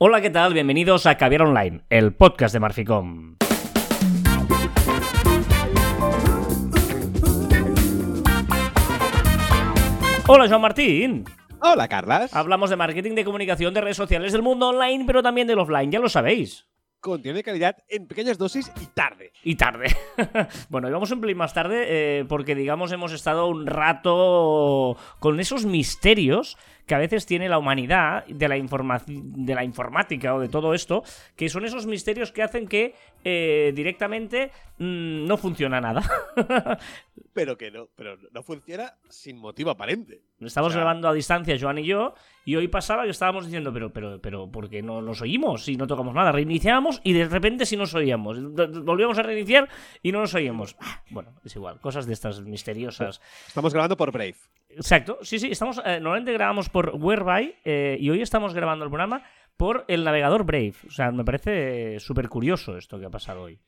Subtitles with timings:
[0.00, 0.54] Hola, ¿qué tal?
[0.54, 3.34] Bienvenidos a Caviar Online, el podcast de Marficom.
[10.28, 11.24] Hola, Joan Martín.
[11.60, 12.32] Hola, Carlas.
[12.32, 15.90] Hablamos de marketing, de comunicación, de redes sociales, del mundo online, pero también del offline,
[15.90, 16.68] ya lo sabéis.
[17.00, 19.32] Contiene calidad en pequeñas dosis y tarde.
[19.42, 19.96] Y tarde.
[20.68, 25.64] bueno, íbamos un pelín más tarde eh, porque, digamos, hemos estado un rato con esos
[25.64, 26.56] misterios
[26.88, 28.56] que a veces tiene la humanidad de la,
[29.06, 31.04] de la informática o de todo esto,
[31.36, 32.94] que son esos misterios que hacen que
[33.24, 36.02] eh, directamente mm, no funciona nada.
[37.32, 40.22] pero que no, pero no funciona sin motivo aparente.
[40.40, 44.20] Estamos grabando a distancia, Joan y yo, y hoy pasaba que estábamos diciendo, pero, pero,
[44.20, 46.32] pero, ¿por qué no nos oímos si no tocamos nada?
[46.32, 48.40] Reiniciamos y de repente sí nos oíamos.
[48.82, 49.68] Volvíamos a reiniciar
[50.02, 50.76] y no nos oíamos.
[50.80, 53.20] Ah, bueno, es igual, cosas de estas misteriosas.
[53.46, 54.36] Estamos grabando por Brave.
[54.70, 58.90] Exacto, sí, sí, estamos, eh, normalmente grabamos por Whereby eh, y hoy estamos grabando el
[58.90, 59.22] programa
[59.58, 60.74] por el navegador Brave.
[60.86, 63.58] O sea, me parece súper curioso esto que ha pasado hoy.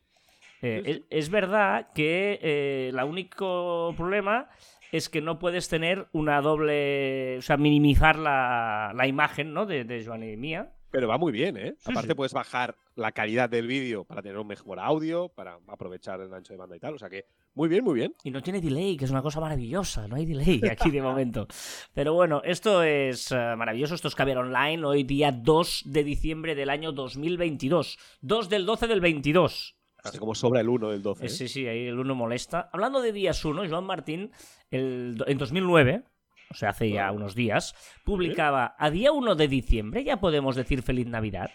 [0.62, 4.48] Eh, es, verdad que el único problema
[4.92, 9.66] es que no puedes tener una doble, o sea, minimizar la, imagen, ¿no?
[9.66, 10.72] De, de Joan y mía.
[10.90, 11.74] Pero va muy bien, ¿eh?
[11.84, 16.32] Aparte puedes bajar la calidad del vídeo para tener un mejor audio, para aprovechar el
[16.34, 16.94] ancho de banda y tal.
[16.94, 18.14] O sea que muy bien, muy bien.
[18.24, 20.08] Y no tiene delay, que es una cosa maravillosa.
[20.08, 21.46] No hay delay aquí de momento.
[21.94, 23.94] Pero bueno, esto es eh, maravilloso.
[23.94, 24.84] Esto es Caviar Online.
[24.84, 27.98] Hoy día 2 de diciembre del año 2022.
[28.20, 29.76] 2 del 12 del 22.
[30.02, 31.26] Así como sobra el 1 del 12.
[31.26, 31.28] ¿eh?
[31.28, 32.70] Sí, sí, ahí el 1 molesta.
[32.72, 34.32] Hablando de días 1, Joan Martín,
[34.70, 36.04] el, en 2009
[36.50, 40.82] o sea, hace ya unos días, publicaba a día 1 de diciembre, ya podemos decir
[40.82, 41.50] feliz Navidad.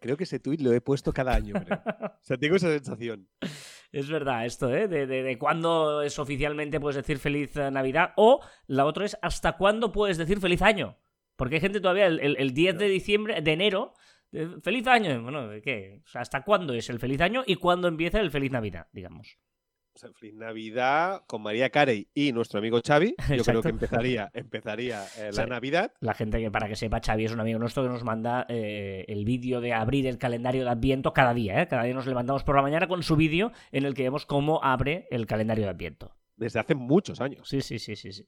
[0.00, 1.54] creo que ese tuit lo he puesto cada año,
[2.22, 3.28] o sea, tengo esa sensación.
[3.92, 4.88] Es verdad esto, ¿eh?
[4.88, 9.56] De, de, cuándo es oficialmente puedes decir feliz eh, Navidad o la otra es hasta
[9.56, 10.98] cuándo puedes decir feliz año.
[11.36, 13.94] Porque hay gente todavía el, 10 de diciembre, de enero,
[14.62, 15.22] feliz año.
[15.22, 16.02] Bueno, ¿de qué?
[16.04, 19.38] O sea, ¿hasta cuándo es el feliz año y cuándo empieza el feliz Navidad, digamos?
[20.14, 23.14] Feliz Navidad con María Carey y nuestro amigo Xavi.
[23.36, 25.92] Yo creo que empezaría, empezaría eh, la Navidad.
[26.00, 29.04] La gente que, para que sepa, Xavi es un amigo nuestro que nos manda eh,
[29.08, 31.62] el vídeo de abrir el calendario de Adviento cada día.
[31.62, 31.68] ¿eh?
[31.68, 34.60] Cada día nos levantamos por la mañana con su vídeo en el que vemos cómo
[34.62, 36.16] abre el calendario de Adviento.
[36.36, 37.48] Desde hace muchos años.
[37.48, 38.12] Sí, sí, sí, sí.
[38.12, 38.26] sí.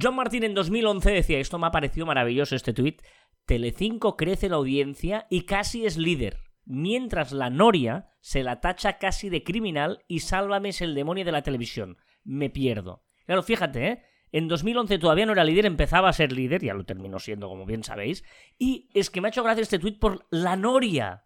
[0.00, 3.02] John Martín en 2011 decía, esto me ha parecido maravilloso este tuit,
[3.46, 9.28] Telecinco crece la audiencia y casi es líder mientras la Noria se la tacha casi
[9.28, 11.98] de criminal y Sálvame es el demonio de la televisión.
[12.22, 13.02] Me pierdo.
[13.26, 14.02] Claro, fíjate, ¿eh?
[14.32, 17.66] En 2011 todavía no era líder, empezaba a ser líder, ya lo terminó siendo, como
[17.66, 18.24] bien sabéis.
[18.58, 21.24] Y es que me ha hecho gracia este tuit por la Noria.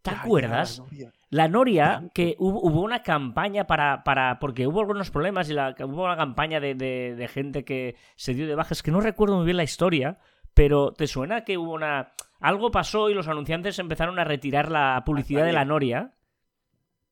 [0.00, 0.82] ¿Te acuerdas?
[1.28, 2.10] la, Noria.
[2.14, 4.38] que hubo, una campaña para, para.
[4.38, 8.48] Porque hubo algunos problemas y la, hubo una campaña de, de, gente que se dio
[8.48, 10.18] de bajas, que no recuerdo muy bien la historia,
[10.54, 15.02] pero ¿te suena que hubo una algo pasó y los anunciantes empezaron a retirar la
[15.06, 16.14] publicidad de la Noria.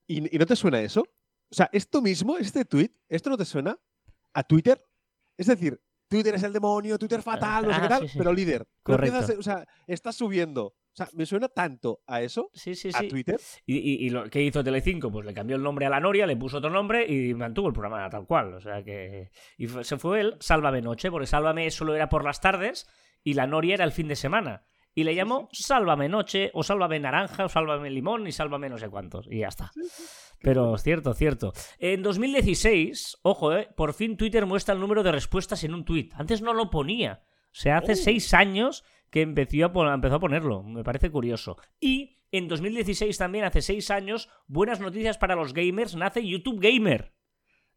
[0.06, 1.02] ¿Y, no te suena eso?
[1.02, 3.78] O sea, esto mismo, este tweet, ¿esto no te suena
[4.34, 4.84] a Twitter?
[5.36, 8.66] Es decir, Twitter es el demonio, Twitter fatal, no sé qué ah, tal, pero líder.
[8.82, 9.38] Correcto.
[9.38, 10.74] o sea, está subiendo.
[10.92, 13.40] O sea, me suena tanto a eso, sí, sí, a Twitter.
[13.64, 16.58] Y, lo que hizo Telecinco, pues le cambió el nombre a la Noria, le puso
[16.58, 18.54] otro nombre y mantuvo el programa tal cual.
[18.54, 19.30] O sea que.
[19.56, 22.88] Y se fue él, Sálvame Noche, porque Sálvame solo era por las tardes
[23.22, 27.00] y la Noria era el fin de semana y le llamo Sálvame Noche, o Sálvame
[27.00, 29.70] Naranja, o Sálvame Limón, y Sálvame no sé cuántos, y ya está.
[30.40, 31.52] Pero cierto, cierto.
[31.78, 36.08] En 2016, ojo, eh, por fin Twitter muestra el número de respuestas en un tweet.
[36.14, 37.22] Antes no lo ponía.
[37.46, 37.96] O sea, hace oh.
[37.96, 40.62] seis años que empezó a, empezó a ponerlo.
[40.62, 41.56] Me parece curioso.
[41.78, 47.12] Y en 2016 también, hace seis años, buenas noticias para los gamers, nace YouTube Gamer.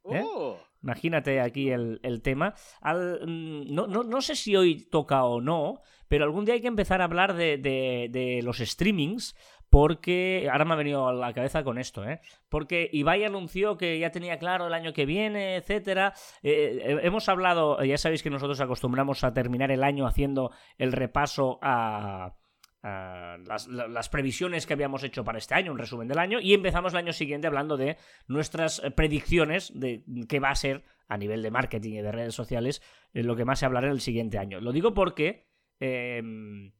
[0.10, 0.22] ¿Eh?
[0.24, 0.60] Oh.
[0.84, 2.54] Imagínate aquí el, tema.
[2.82, 7.02] Mm, no, no, sé si hoy toca o no, pero algún día hay que empezar
[7.02, 9.36] a hablar de, los streamings,
[9.70, 12.20] porque ahora me ha venido a la cabeza con esto, ¿eh?
[12.50, 16.14] Porque Ibai anunció que ya tenía claro el año que viene, etcétera.
[16.44, 20.92] Eh, eh, hemos hablado, ya sabéis que nosotros acostumbramos a terminar el año haciendo el
[20.92, 22.36] repaso a
[22.84, 27.00] las, previsiones que habíamos hecho para este año, un resumen del año, y empezamos el
[27.00, 27.98] año siguiente hablando de
[28.28, 32.36] nuestras eh, predicciones de qué va a ser a nivel de marketing y de redes
[32.36, 32.82] sociales
[33.14, 34.60] eh, lo que más se hablará en el siguiente año.
[34.60, 35.48] Lo digo porque
[35.80, 36.74] em,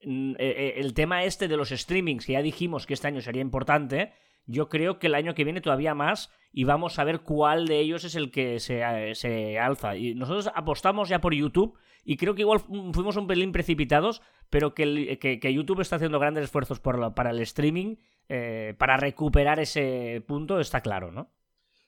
[0.00, 4.12] eh, el tema este de los streamings, que ya dijimos que este año sería importante,
[4.44, 7.78] yo creo que el año que viene todavía más y vamos a ver cuál de
[7.78, 8.82] ellos es el que se,
[9.14, 9.96] se alza.
[9.96, 14.74] Y nosotros apostamos ya por YouTube y creo que igual fuimos un pelín precipitados, pero
[14.74, 15.18] que,
[15.52, 17.96] YouTube está haciendo grandes esfuerzos para el streaming,
[18.28, 21.30] eh, para recuperar ese punto, está claro, ¿no?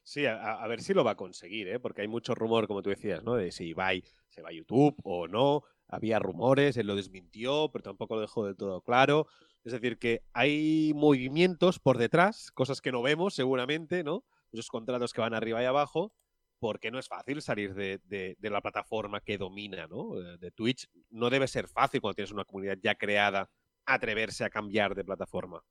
[0.03, 1.79] Sí, a, ver si lo va a conseguir, ¿eh?
[1.79, 3.37] porque hay mucho rumor, como tú decías, ¿no?
[3.37, 3.91] De si va,
[4.29, 5.63] se va a YouTube o no.
[5.87, 9.27] había rumores, él lo desmintió, pero tampoco lo dejó del todo claro.
[9.63, 14.25] Es decir, que hay movimientos por detrás, cosas que no vemos seguramente, ¿no?
[14.53, 16.13] Esos contratos que van arriba y abajo,
[16.61, 20.21] porque no es fácil salir de, la plataforma que domina, ¿no?
[20.21, 20.89] Eh, de Twitch.
[21.11, 23.51] No debe ser fácil cuando tienes una comunidad ya creada
[23.87, 25.63] atreverse a cambiar de plataforma.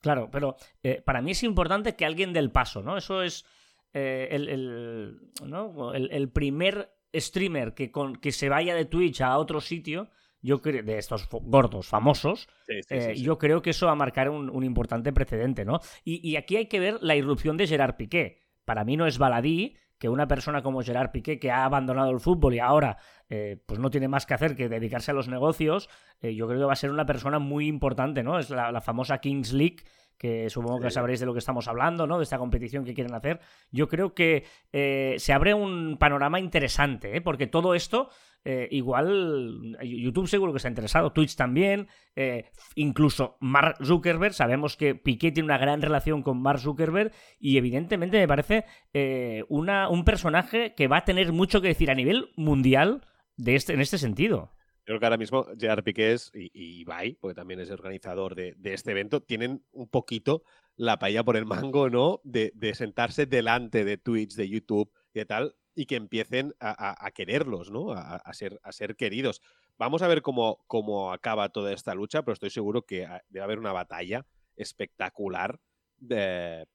[0.00, 2.96] Claro, pero eh, para mí es importante que alguien dé el paso, ¿no?
[2.96, 3.44] Eso es
[3.94, 10.10] eh, el, el, primer streamer que, con, que se vaya de Twitch a otro sitio
[10.46, 14.62] yo creo, de estos gordos famosos, eh, yo creo que eso va a marcar un,
[14.62, 15.80] importante precedente, ¿no?
[16.04, 18.42] Y, aquí hay que ver la irrupción de Gerard Piqué.
[18.64, 22.20] Para mí no es baladí que una persona como Gerard Piqué, que ha abandonado el
[22.20, 22.98] fútbol y ahora
[23.28, 25.88] eh, pues no tiene más que hacer que dedicarse a los negocios,
[26.20, 28.38] eh, yo creo que va a ser una persona muy importante, ¿no?
[28.38, 29.84] Es la, la famosa Kings League
[30.18, 32.18] que supongo que sabréis de lo que estamos hablando, ¿no?
[32.18, 33.40] De esta competición que quieren hacer.
[33.70, 37.20] Yo creo que eh, se abre un panorama interesante, ¿eh?
[37.20, 38.08] porque todo esto,
[38.44, 41.88] eh, igual, YouTube seguro que está interesado, Twitch también,
[42.74, 48.18] incluso Mark Zuckerberg, sabemos que Piqué tiene una gran relación con Mark Zuckerberg y evidentemente
[48.18, 48.64] me parece
[49.48, 53.02] una, un personaje que va a tener mucho que decir a nivel mundial
[53.36, 54.55] de este, en este sentido
[54.86, 58.92] creo que ahora mismo Gerard Piqués y, y Ibai, porque también es organizador de, este
[58.92, 60.44] evento, tienen un poquito
[60.76, 62.20] la paella por el mango, ¿no?
[62.22, 67.70] De, sentarse delante de Twitch, de YouTube y de tal, y que empiecen a, quererlos,
[67.70, 67.92] ¿no?
[67.92, 69.42] A, ser, a ser queridos.
[69.76, 73.58] Vamos a ver cómo, cómo acaba toda esta lucha, pero estoy seguro que debe haber
[73.58, 74.24] una batalla
[74.54, 75.58] espectacular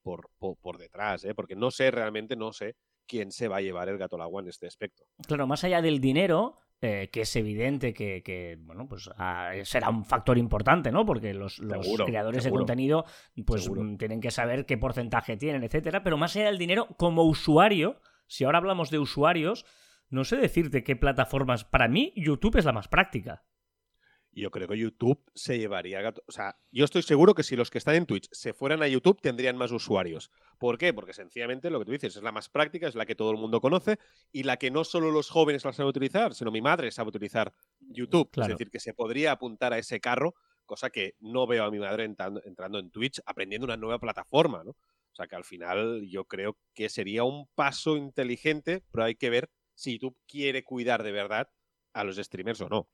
[0.02, 1.34] por, por, detrás, ¿eh?
[1.34, 2.76] porque no sé realmente, no sé
[3.08, 5.06] quién se va a llevar el gato al agua en este aspecto.
[5.28, 10.04] Claro, más allá del dinero, eh, que es evidente que, bueno, pues ah, será un
[10.04, 11.06] factor importante, ¿no?
[11.06, 11.62] Porque los,
[12.06, 13.06] creadores de contenido
[13.46, 16.02] pues mm, tienen que saber qué porcentaje tienen, etcétera.
[16.02, 19.66] Pero más allá del dinero, como usuario, si ahora hablamos de usuarios,
[20.10, 21.66] no sé decirte qué plataformas.
[21.66, 23.44] Para mí, YouTube es la más práctica
[24.34, 26.14] yo creo que YouTube se llevaría.
[26.26, 28.88] O sea, yo estoy seguro que si los que están en Twitch se fueran a
[28.88, 30.32] YouTube tendrían más usuarios.
[30.58, 30.94] ¿Por qué?
[30.94, 33.38] Porque sencillamente lo que tú dices es la más práctica, es la que todo el
[33.38, 34.00] mundo conoce
[34.32, 37.54] y la que no solo los jóvenes la saben utilizar, sino mi madre sabe utilizar
[37.80, 38.30] YouTube.
[38.38, 40.36] Es decir, que se podría apuntar a ese carro,
[40.66, 44.64] cosa que no veo a mi madre entrando, entrando en Twitch aprendiendo una nueva plataforma,
[44.64, 44.72] ¿no?
[44.72, 49.30] O sea que al final yo creo que sería un paso inteligente, pero hay que
[49.30, 51.50] ver si YouTube quiere cuidar de verdad
[51.92, 52.88] a los streamers o no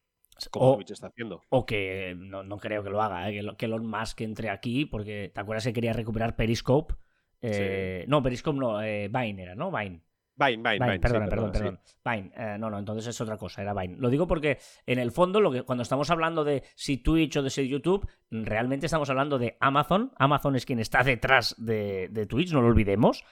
[0.54, 1.42] o, está haciendo.
[1.50, 3.42] O que no, creo que lo haga, ¿eh?
[3.58, 6.96] que, Elon Musk entre aquí, porque ¿te acuerdas que quería recuperar Periscope?
[7.42, 9.72] Eh, no, Periscope no, eh, Vine era, ¿no?
[9.72, 10.02] Vine.
[10.40, 11.00] Vine, Vine, Vine.
[11.00, 11.80] Perdón, perdón, perdón.
[12.06, 12.58] Vine.
[12.60, 13.98] no, no, entonces es otra cosa, era Vine.
[13.98, 17.44] Lo digo porque en el fondo, lo que, cuando estamos hablando de si Twitch o
[17.44, 20.12] de si YouTube, realmente estamos hablando de Amazon.
[20.18, 23.24] Amazon es quien está detrás de, de Twitch, no lo olvidemos.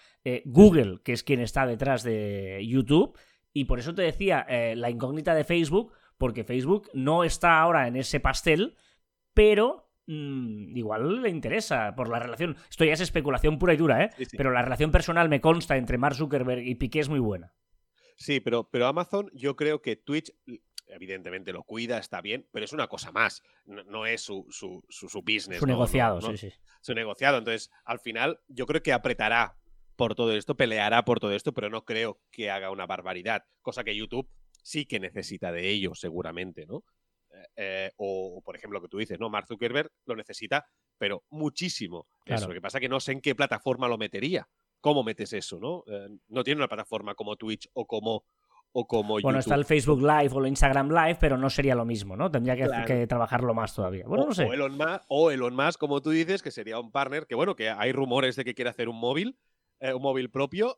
[0.46, 3.16] Google, que es quien está detrás de YouTube.
[3.54, 7.96] Y por eso te decía, la incógnita de Facebook porque Facebook no está ahora en
[7.96, 8.76] ese pastel,
[9.34, 12.58] pero mm, igual le interesa por la relación.
[12.70, 14.10] Esto ya es especulación pura y dura, ¿eh?
[14.38, 17.54] Pero la relación personal me consta entre Mark Zuckerberg y Piqué es muy buena.
[18.18, 20.32] Sí, pero, pero Amazon, yo creo que Twitch
[20.88, 23.44] evidentemente lo cuida, está bien, pero es una cosa más.
[23.66, 25.60] No, es su, su, su, business.
[25.60, 26.54] Su negociado, sí, sí.
[26.82, 27.38] Su negociado.
[27.38, 29.58] Entonces, al final, yo creo que apretará
[29.96, 33.46] por todo esto, peleará por todo esto, pero no creo que haga una barbaridad.
[33.62, 34.30] Cosa que YouTube
[34.66, 36.84] sí que necesita de ello, seguramente, ¿no?
[37.30, 39.30] Eh, eh, o, por ejemplo, lo que tú dices, ¿no?
[39.30, 40.66] Mark Zuckerberg lo necesita,
[40.98, 42.08] pero muchísimo.
[42.26, 44.50] Eso, lo que pasa es que no sé en qué plataforma lo metería.
[44.82, 45.84] ¿Cómo metes eso, no?
[45.88, 48.26] Eh, no tiene una plataforma como Twitch o como
[48.78, 51.86] o como bueno, está el Facebook Live o el Instagram Live, pero no sería lo
[51.86, 52.30] mismo, ¿no?
[52.30, 54.06] Tendría que, trabajarlo más todavía.
[54.06, 54.44] Bueno, o, no sé.
[54.44, 57.56] O Elon, Musk, o Elon Musk, como tú dices, que sería un partner, que bueno,
[57.56, 59.38] que hay rumores de que quiere hacer un móvil,
[59.80, 60.78] un móvil propio,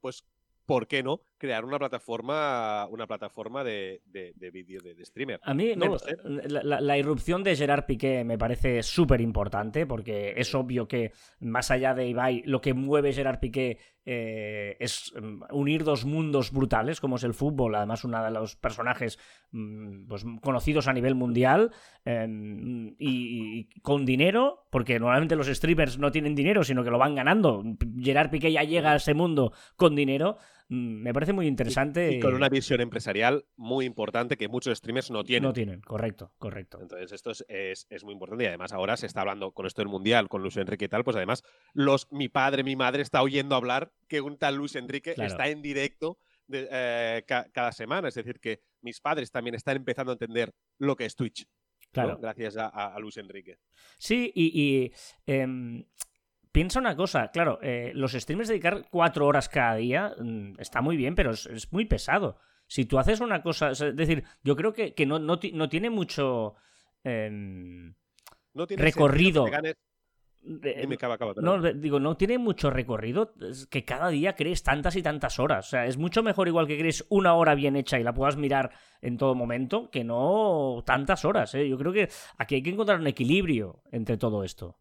[0.00, 0.24] pues
[0.64, 5.40] ¿por qué no crear una plataforma, una plataforma de, de, vídeo de, streamer?
[5.42, 11.12] A mí La, irrupción de Gerard Piqué me parece súper importante porque es obvio que
[11.40, 13.78] más allá de Ibai, lo que mueve Gerard Piqué
[14.08, 18.54] eh, es mm, unir dos mundos brutales como es el fútbol, además uno de los
[18.54, 19.18] personajes
[19.50, 21.72] mm, pues, conocidos a nivel mundial
[22.04, 27.16] em, y, con dinero, porque normalmente los streamers no tienen dinero, sino que lo van
[27.16, 27.64] ganando.
[28.00, 30.38] Gerard Piqué ya llega a ese mundo con dinero.
[30.68, 32.12] Mm, me parece muy interesante.
[32.12, 35.48] Y, con una visión empresarial muy importante que muchos streamers no tienen.
[35.48, 36.80] No tienen, correcto, correcto.
[36.80, 39.88] Entonces, esto es, es, muy importante y además ahora se está hablando con esto del
[39.88, 41.42] Mundial, con Luis Enrique y tal, pues además
[41.72, 45.62] los, mi padre, mi madre está oyendo hablar que un tal Luis Enrique está en
[45.62, 46.18] directo
[46.52, 48.08] eh, cada semana.
[48.08, 51.46] Es decir, que mis padres también están empezando a entender lo que es Twitch.
[51.92, 52.18] Claro.
[52.18, 53.58] Gracias a, Luis Enrique.
[53.98, 54.92] Sí, y,
[55.26, 55.84] em,
[56.56, 60.96] piensa una cosa, claro, eh, los streamers dedicar cuatro horas cada día mm, está muy
[60.96, 62.38] bien, pero es, muy pesado.
[62.66, 65.90] Si tú haces una cosa, es decir, yo creo que, que no, no, no, tiene
[65.90, 66.54] mucho
[67.04, 67.94] em,
[68.54, 69.44] no tiene recorrido.
[70.42, 73.34] Dime, acaba, no, digo, no tiene mucho recorrido
[73.68, 75.66] que cada día crees tantas y tantas horas.
[75.66, 78.38] O sea, es mucho mejor igual que crees una hora bien hecha y la puedas
[78.38, 78.70] mirar
[79.02, 81.54] en todo momento que no tantas horas.
[81.54, 81.68] ¿eh?
[81.68, 82.08] Yo creo que
[82.38, 84.78] aquí hay que encontrar un equilibrio entre todo esto.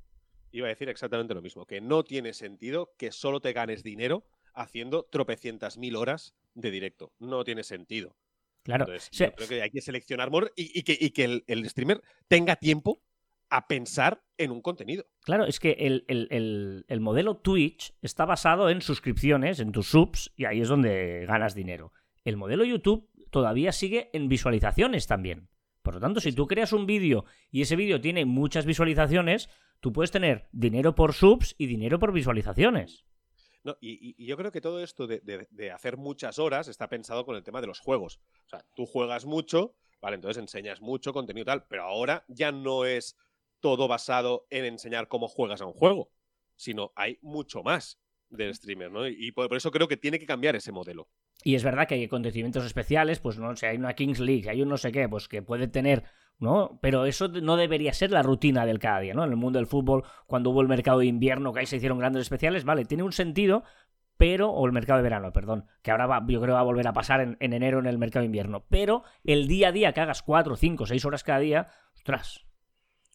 [0.56, 4.24] Iba a decir exactamente lo mismo, que no tiene sentido que solo te ganes dinero
[4.54, 7.12] haciendo tropecientas mil horas de directo.
[7.20, 8.16] No tiene sentido.
[8.64, 8.88] Claro.
[9.12, 13.04] yo creo que hay que seleccionar more y, que, el, streamer tenga tiempo
[13.50, 15.06] a pensar en un contenido.
[15.26, 20.62] Claro, es que el, modelo Twitch está basado en suscripciones, en tus subs, y ahí
[20.62, 21.92] es donde ganas dinero.
[22.24, 25.50] El modelo YouTube todavía sigue en visualizaciones también.
[25.82, 29.94] Por lo tanto, si tú creas un vídeo y ese vídeo tiene muchas visualizaciones, tú
[29.94, 33.05] puedes tener dinero por subs y dinero por visualizaciones.
[33.63, 37.44] No, y, yo creo que todo esto de, hacer muchas horas está pensado con el
[37.44, 38.20] tema de los juegos.
[38.46, 42.86] O sea, tú juegas mucho, vale, entonces enseñas mucho contenido tal, pero ahora ya no
[42.86, 43.17] es
[43.60, 46.12] todo basado en enseñar cómo juegas a un juego,
[46.55, 49.08] sino hay mucho más del streamer, ¿no?
[49.08, 51.10] Y por, eso creo que tiene que cambiar ese modelo.
[51.44, 54.62] Y es verdad que hay acontecimientos especiales, pues no sé, hay una Kings League, hay
[54.62, 56.03] un no sé qué, pues que puede tener
[56.39, 56.80] ¿no?
[56.82, 59.24] Pero eso no debería ser la rutina del cada día, ¿no?
[59.24, 62.00] En el mundo del fútbol, cuando hubo el mercado de invierno, que ahí se hicieron
[62.00, 63.63] grandes especiales, vale, tiene un sentido,
[64.18, 66.88] pero, o el mercado de verano, perdón, que ahora va, yo creo va a volver
[66.88, 70.01] a pasar en, enero en el mercado de invierno, pero el día a día que
[70.01, 72.46] hagas 4, 5, 6 horas cada día, ostras.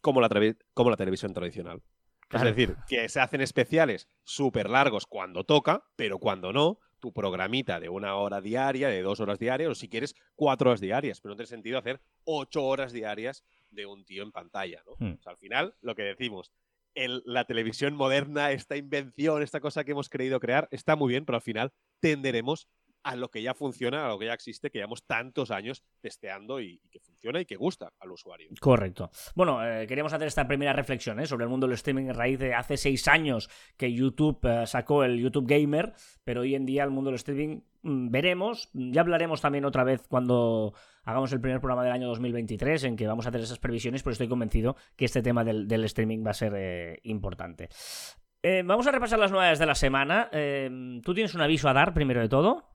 [0.02, 0.28] Como la,
[0.74, 1.82] como la televisión tradicional.
[2.30, 7.80] Es decir, que se hacen especiales súper largos cuando toca, pero cuando no, tu programita
[7.80, 11.20] de una hora diaria, de dos horas diarias, o si quieres, cuatro horas diarias.
[11.20, 14.94] Pero no tiene sentido hacer ocho horas diarias de un tío en pantalla, ¿no?
[14.98, 15.18] Hmm.
[15.24, 16.52] al final, lo que decimos,
[16.94, 21.24] el, la televisión moderna, esta invención, esta cosa que hemos querido crear, está muy bien,
[21.24, 22.68] pero al final tenderemos
[23.02, 26.60] a lo que ya funciona, a lo que ya existe, que llevamos tantos años testeando
[26.60, 28.48] y, que funciona y que gusta al usuario.
[28.60, 29.10] Correcto.
[29.34, 31.26] Bueno, eh, queríamos hacer esta primera reflexión ¿eh?
[31.26, 35.04] sobre el mundo del streaming a raíz de hace seis años que YouTube eh, sacó
[35.04, 39.40] el YouTube Gamer, pero hoy en día el mundo del streaming mm, veremos, ya hablaremos
[39.40, 43.30] también otra vez cuando hagamos el primer programa del año 2023 en que vamos a
[43.30, 47.00] hacer esas previsiones, pero estoy convencido que este tema del, del streaming va a ser
[47.04, 47.68] importante.
[48.64, 50.30] vamos a repasar las novedades de la semana.
[51.02, 52.69] ¿Tú tienes un aviso a dar primero de todo?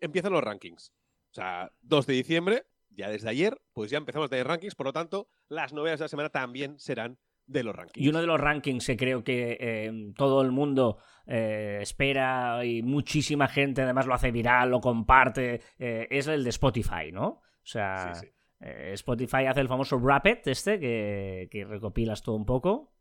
[0.00, 0.92] Empiezan los rankings.
[1.30, 4.86] O sea, 2 de diciembre, ya desde ayer, pues ya empezamos a tener rankings, por
[4.86, 8.04] lo tanto, las novedades de la semana también serán de los rankings.
[8.04, 12.82] Y uno de los rankings que creo que eh, todo el mundo eh, espera y
[12.82, 17.26] muchísima gente además lo hace viral, lo comparte, eh, es el de Spotify, ¿no?
[17.26, 18.12] O sea,
[18.60, 22.92] Spotify hace el famoso Rapid este, que, que recopilas todo un poco.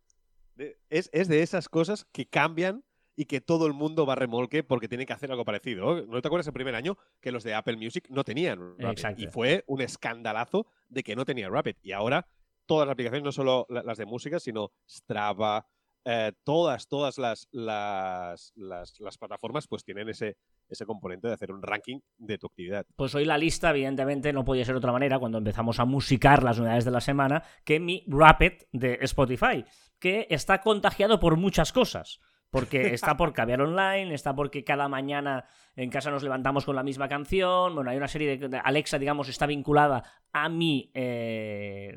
[0.90, 2.84] Es, es, de esas cosas que cambian
[3.18, 6.06] y que todo el mundo va a remolque porque tiene que hacer algo parecido.
[6.06, 9.18] ¿No te acuerdas el primer año que los de Apple Music no tenían Rapid?
[9.18, 11.76] Y fue un escandalazo de que no tenía Rapid.
[11.82, 12.28] Y ahora
[12.68, 15.66] todas las aplicaciones, no solo las de música, sino Strava,
[16.06, 20.38] eh, todas, todas las, las, las, plataformas pues tienen ese,
[20.70, 22.86] ese componente de hacer un ranking de tu actividad.
[22.96, 26.44] Pues hoy la lista, evidentemente, no podía ser de otra manera cuando empezamos a musicar
[26.44, 29.66] las unidades de la semana que mi Rapid de Spotify,
[30.00, 32.20] que está contagiado por muchas cosas.
[32.50, 36.84] Porque está por cambiar online, está porque cada mañana en casa nos levantamos con la
[36.84, 37.76] misma canción.
[37.76, 38.62] Bueno, hay una serie de.
[38.64, 41.94] Alexa, digamos, está vinculada a mi eh,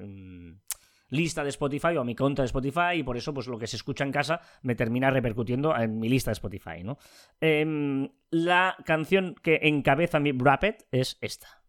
[1.11, 3.67] lista de Spotify o a mi cuenta de Spotify y por eso, pues lo que
[3.67, 6.99] se escucha en casa me termina repercutiendo en mi lista de Spotify, ¿no?
[7.41, 11.63] Em, la canción que encabeza mi Rapid es esta.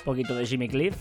[0.00, 0.96] Un poquito de Jimmy Cliff.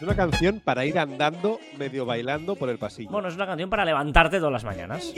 [0.00, 3.10] Es una canción para ir andando, medio bailando por el pasillo.
[3.10, 5.12] Bueno, es una canción para levantarte todas las mañanas.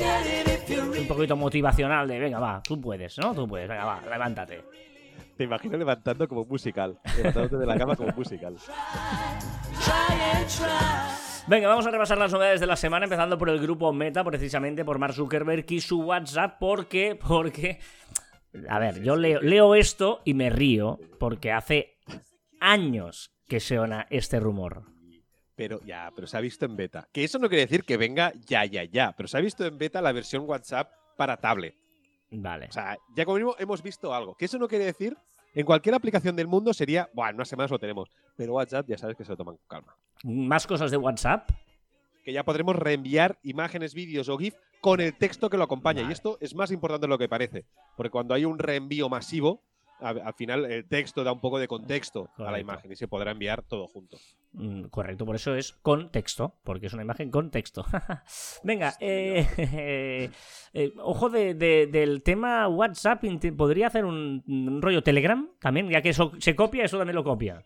[0.99, 3.33] Un poquito motivacional de, venga, va, tú puedes, ¿no?
[3.33, 4.65] Tú puedes, venga, va, levántate.
[5.37, 8.57] Te imagino levantando como musical, levantándote de la cama como musical.
[11.47, 14.85] Venga, vamos a repasar las novedades de la semana, empezando por el grupo Meta, precisamente
[14.85, 17.79] por Mark Zuckerberg y su WhatsApp, porque, porque,
[18.69, 21.99] a ver, yo leo, leo esto y me río, porque hace
[22.59, 24.83] años que suena este rumor.
[25.55, 27.07] Pero ya, pero se ha visto en beta.
[27.13, 29.13] Que eso no quiere decir que venga ya, ya, ya.
[29.15, 31.75] Pero se ha visto en beta la versión WhatsApp para tablet.
[32.31, 32.69] Vale.
[32.71, 34.35] O sea, ya como mismo hemos visto algo.
[34.37, 35.19] Que eso no quiere decir.
[35.53, 37.11] En cualquier aplicación del mundo sería.
[37.13, 38.09] Bueno, unas semanas lo tenemos.
[38.39, 39.99] Pero WhatsApp ya sabes que se lo toman con calma.
[40.25, 41.51] ¿Más cosas de WhatsApp?
[42.25, 46.09] Que ya podremos reenviar imágenes, vídeos o GIF con el texto que lo acompaña.
[46.09, 47.67] Y esto es más importante de lo que parece.
[47.99, 49.63] Porque cuando hay un reenvío masivo,
[50.03, 53.31] al final el texto da un poco de contexto a la imagen y se podrá
[53.31, 54.17] enviar todo junto.
[54.53, 57.85] Mm, Correcto, por eso es con texto, porque es una imagen con texto.
[58.65, 59.47] Venga, eh,
[60.75, 63.23] eh, ojo de- de- del tema WhatsApp,
[63.57, 65.89] ¿podría hacer un, un rollo Telegram también?
[65.89, 67.65] Ya que eso se copia, eso también lo copia.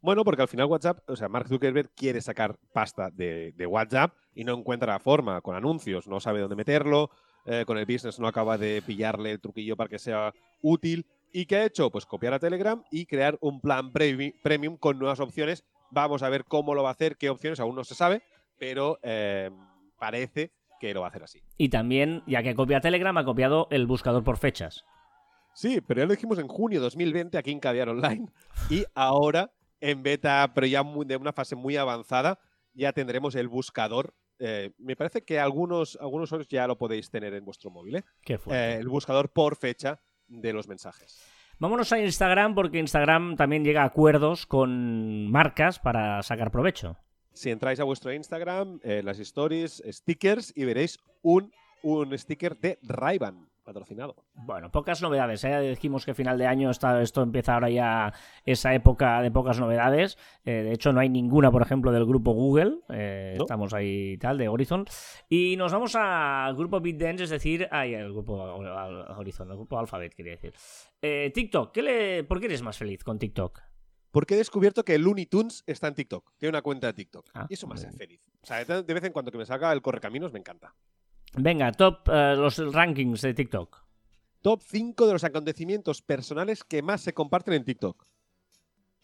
[0.00, 4.12] Bueno, porque al final WhatsApp, o sea, Mark Zuckerberg quiere sacar pasta de, de WhatsApp
[4.34, 7.08] y no encuentra la forma con anuncios, no sabe dónde meterlo,
[7.46, 11.06] eh, con el business no acaba de pillarle el truquillo para que sea útil.
[11.36, 11.90] ¿Y qué ha hecho?
[11.90, 15.64] Pues copiar a Telegram y crear un plan premi- premium con nuevas opciones.
[15.90, 18.22] Vamos a ver cómo lo va a hacer, qué opciones, aún no se sabe,
[18.56, 19.50] pero eh,
[19.98, 21.40] parece que lo va a hacer así.
[21.58, 24.84] Y también, ya que copia Telegram, ha copiado el buscador por fechas.
[25.54, 28.28] Sí, pero ya lo dijimos en junio de 2020 aquí en Caviar Online
[28.70, 29.50] y ahora
[29.80, 32.38] en beta, pero ya muy- de una fase muy avanzada,
[32.74, 34.14] ya tendremos el buscador.
[34.38, 38.04] Eh, me parece que algunos, algunos ya lo podéis tener en vuestro móvil, ¿eh?
[38.22, 38.38] Qué.
[38.50, 41.22] Eh, el buscador por fecha de los mensajes.
[41.58, 46.96] Vámonos a Instagram porque Instagram también llega a acuerdos con marcas para sacar provecho.
[47.32, 51.52] Si entráis a vuestro Instagram, eh, las stories, stickers y veréis un,
[51.82, 53.18] un sticker de ray
[53.64, 54.14] patrocinado.
[54.34, 55.42] Bueno, pocas novedades.
[55.44, 55.60] ¿eh?
[55.60, 58.12] Dijimos que final de año está, esto empieza ahora ya
[58.44, 60.18] esa época de pocas novedades.
[60.44, 62.80] Eh, de hecho, no hay ninguna, por ejemplo, del grupo Google.
[62.90, 63.44] Eh, ¿No?
[63.44, 64.84] Estamos ahí tal, de Horizon.
[65.28, 70.14] Y nos vamos al grupo BitDance, es decir, ay, el grupo Horizon, el grupo Alphabet,
[70.14, 70.54] quería decir.
[71.02, 73.60] Eh, TikTok, ¿qué le, ¿por qué eres más feliz con TikTok?
[74.10, 76.34] Porque he descubierto que Looney Tunes está en TikTok.
[76.38, 77.30] Tiene una cuenta de TikTok.
[77.34, 78.20] Ah, y eso me hace feliz.
[78.42, 80.72] O sea, de de vez en cuando que me salga el correcaminos me encanta.
[81.36, 83.82] Venga, top, eh, los rankings de TikTok.
[84.42, 88.06] Top 5 de los acontecimientos personales que más se comparten en TikTok.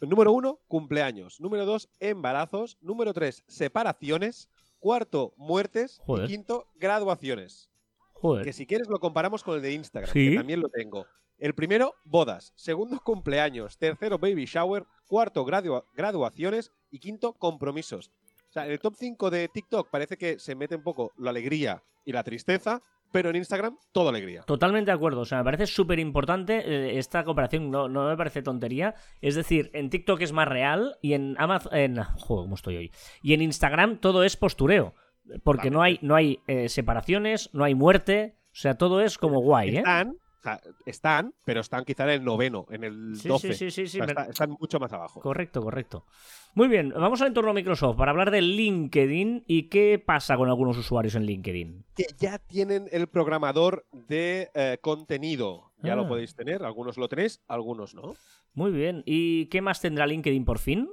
[0.01, 1.41] Número 1, cumpleaños.
[1.41, 2.79] Número 2, embarazos.
[2.81, 4.49] Número 3, separaciones.
[4.79, 5.99] Cuarto, muertes.
[6.05, 6.25] Joder.
[6.27, 7.71] Y quinto, graduaciones.
[8.15, 8.45] Joder.
[8.45, 10.31] Que si quieres lo comparamos con el de Instagram, Sí.
[10.31, 11.07] que también lo tengo.
[11.39, 12.53] El primero, bodas.
[12.55, 13.79] Segundo, cumpleaños.
[13.79, 14.85] Tercero, baby shower.
[15.07, 16.71] Cuarto, gradua- graduaciones.
[16.91, 18.11] Y quinto, compromisos.
[18.51, 21.31] O sea, en el top 5 de TikTok parece que se mete un poco la
[21.31, 24.43] alegría y la tristeza, pero en Instagram, toda alegría.
[24.43, 25.21] Totalmente de acuerdo.
[25.21, 27.71] O sea, me parece súper importante eh, esta comparación.
[27.71, 28.97] No, no me parece tontería.
[29.21, 31.77] Es decir, en TikTok es más real y en Amazon.
[31.77, 32.93] En, joder, ¿cómo estoy hoy?
[33.23, 34.95] Y en Instagram todo es postureo.
[35.45, 38.37] Porque no hay, no hay eh, separaciones, no hay muerte.
[38.47, 39.79] O sea, todo es como guay, ¿eh?
[39.79, 43.53] Están, o sea, están, pero están quizá en el noveno, en el Sí, 12.
[43.55, 45.21] sí, sí, O sea, está- están mucho más abajo.
[45.21, 46.07] Correcto, correcto.
[46.55, 50.77] Muy bien, vamos al entorno Microsoft para hablar de LinkedIn y qué pasa con algunos
[50.79, 51.85] usuarios en LinkedIn.
[51.95, 55.73] Que ya tienen el programador de eh, contenido.
[55.83, 55.97] Ya Ah.
[55.97, 56.63] lo podéis tener.
[56.65, 58.15] Algunos lo tenéis, algunos no.
[58.55, 60.89] Muy bien, ¿y qué más tendrá LinkedIn por fin?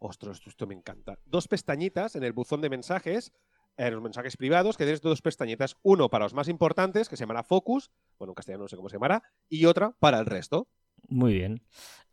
[0.00, 1.18] Ostras, esto me encanta.
[1.26, 3.32] Dos pestañitas en el buzón de mensajes,
[3.78, 5.76] en los mensajes privados, que tienes dos pestañitas.
[5.82, 8.88] Uno para los más importantes, que se llamará Focus, bueno, en castellano no sé cómo
[8.88, 10.68] se llamará, y otra para el resto.
[11.08, 11.62] Muy bien.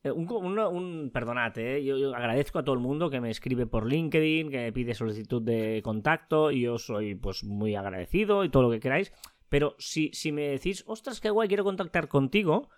[0.03, 3.87] Eh, un, un, perdonad, eh, yo, agradezco a todo el mundo que me escribe por
[3.87, 8.63] LinkedIn, que me pide solicitud de contacto, y yo soy pues muy agradecido y todo
[8.63, 9.11] lo que queráis.
[9.49, 12.69] Pero si, si me decís, ostras, qué guay, quiero contactar contigo,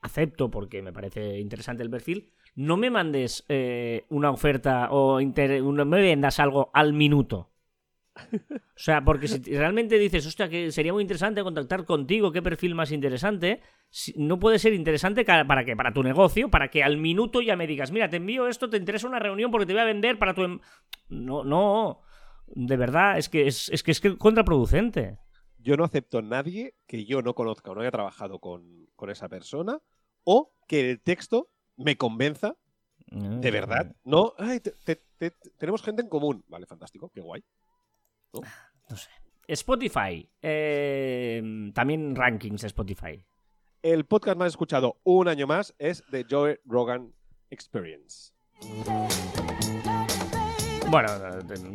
[0.00, 2.32] acepto porque me parece interesante el perfil.
[2.54, 7.51] No me mandes eh, una oferta o no me vendas algo al minuto.
[8.14, 12.74] O sea, porque si realmente dices, hostia, que sería muy interesante contactar contigo, qué perfil
[12.74, 13.60] más interesante,
[14.16, 17.66] no puede ser interesante para que para tu negocio, para que al minuto ya me
[17.66, 20.34] digas, mira, te envío esto, te interesa una reunión porque te voy a vender para
[20.34, 20.42] tu...
[20.42, 20.60] em-".
[21.08, 22.00] No, no,
[22.46, 25.18] de verdad, es que es, es que es que contraproducente.
[25.58, 29.10] Yo no acepto a nadie que yo no conozca o no haya trabajado con, con
[29.10, 29.78] esa persona,
[30.24, 32.56] o que el texto me convenza
[33.10, 33.94] de verdad.
[34.04, 36.42] No, ay, te- te- te- tenemos gente en común.
[36.48, 37.44] Vale, fantástico, qué guay.
[38.32, 39.10] No sé.
[39.46, 43.24] Spotify, eh, también rankings de Spotify.
[43.82, 47.12] El podcast más escuchado un año más es The Joe Rogan
[47.50, 48.32] Experience.
[50.88, 51.08] Bueno,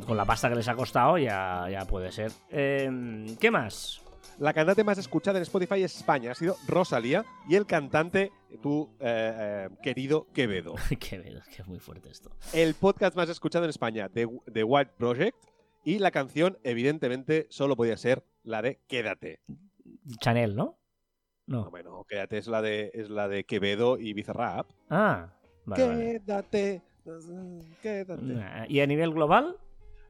[0.06, 2.32] con la pasta que les ha costado ya, ya puede ser.
[2.50, 4.02] Eh, ¿Qué más?
[4.40, 9.68] La cantante más escuchada en Spotify España ha sido Rosalía y el cantante, tu eh,
[9.70, 10.76] eh, querido Quevedo.
[11.00, 12.30] Qué miedo, que es muy fuerte esto.
[12.54, 15.36] El podcast más escuchado en España, The, The White Project.
[15.88, 19.40] Y la canción, evidentemente, solo podía ser la de Quédate.
[20.20, 20.78] Chanel, ¿no?
[21.46, 21.72] No, No.
[21.72, 24.68] bueno, Quédate es la de, es la de Quevedo y Bizarrap.
[24.90, 25.30] Ah,
[25.64, 26.20] vale.
[26.26, 26.82] Quédate,
[27.82, 28.22] quédate.
[28.22, 29.56] Nah, ¿Y a nivel global?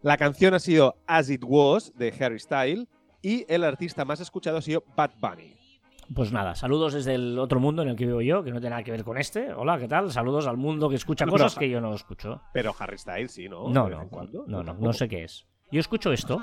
[0.02, 2.88] La canción ha sido As It Was de Harry Style
[3.22, 5.54] y el artista más escuchado ha sido Bad Bunny.
[6.16, 8.72] Pues nada, saludos desde el otro mundo en el que vivo yo, que no tiene
[8.72, 9.54] nada que ver con este.
[9.54, 10.12] Hola, ¿qué tal?
[10.12, 12.42] Saludos al mundo que escucha No, cosas pero- que yo no escucho.
[12.52, 13.70] Pero Harry Style sí, ¿no?
[13.70, 14.10] No, no,
[14.48, 15.46] no, no, no sé qué es.
[15.70, 16.42] Yo escucho esto.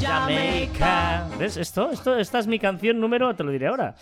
[0.00, 1.28] Jamaica.
[1.38, 1.56] ¿Ves?
[1.56, 3.94] Esto, esto, esta es mi canción número, te lo diré ahora.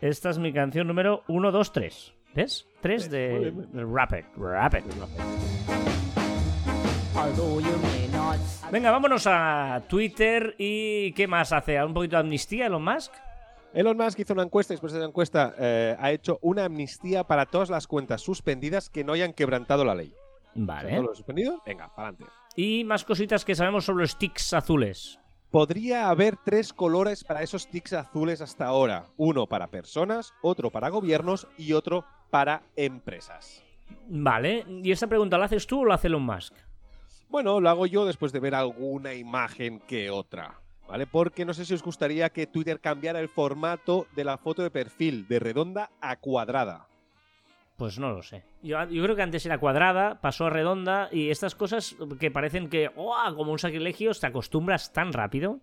[0.00, 2.12] Esta es mi canción número 1, 2, 3.
[2.34, 2.66] ¿Ves?
[2.80, 4.24] 3 de, de Rapid.
[4.36, 4.82] Rapid.
[8.72, 11.82] Venga, vámonos a Twitter y ¿qué más hace?
[11.82, 13.12] ¿Un poquito de amnistía Elon Musk?
[13.74, 17.24] Elon Musk hizo una encuesta y después de esa encuesta eh, ha hecho una amnistía
[17.24, 20.14] para todas las cuentas suspendidas que no hayan quebrantado la ley.
[20.54, 20.90] Vale.
[20.90, 21.60] ¿Todos los suspendidos?
[21.66, 22.32] Venga, para adelante.
[22.54, 25.18] Y más cositas que sabemos sobre los sticks azules.
[25.50, 29.06] Podría haber tres colores para esos tics azules hasta ahora.
[29.16, 33.64] Uno para personas, otro para gobiernos y otro para empresas.
[34.08, 34.64] Vale.
[34.68, 36.54] ¿Y esta pregunta la haces tú o la hace Elon Musk?
[37.28, 40.60] Bueno, lo hago yo después de ver alguna imagen que otra.
[40.94, 41.08] ¿Vale?
[41.08, 44.70] Porque no sé si os gustaría que Twitter cambiara el formato de la foto de
[44.70, 46.86] perfil de redonda a cuadrada.
[47.76, 48.44] Pues no lo sé.
[48.62, 52.68] Yo, yo creo que antes era cuadrada, pasó a redonda y estas cosas que parecen
[52.70, 53.12] que, ¡oh!
[53.34, 55.58] como un sacrilegio, te acostumbras tan rápido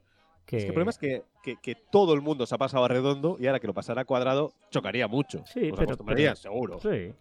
[0.45, 0.57] que...
[0.57, 2.89] Es que el problema es que, que- que todo el mundo se ha pasado a
[2.89, 5.45] redondo y ahora que lo pasara a cuadrado chocaría mucho.
[5.45, 6.77] Sí, Os pero- pero- seguro.
[6.81, 7.13] Sí.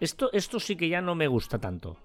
[0.00, 1.96] Esto, esto sí que ya no me gusta tanto.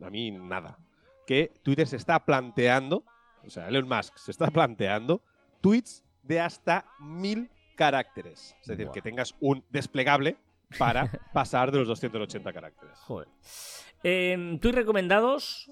[0.00, 0.78] A mí nada.
[1.26, 3.02] Que Twitter se está planteando,
[3.46, 5.22] o sea, Elon Musk se está planteando
[5.60, 8.56] tweets de hasta mil caracteres.
[8.62, 10.36] Es decir, que tengas un desplegable
[10.78, 12.98] para pasar de los 280 caracteres.
[13.00, 13.28] Joder.
[14.02, 15.70] Eh, ¿Tweets recomendados?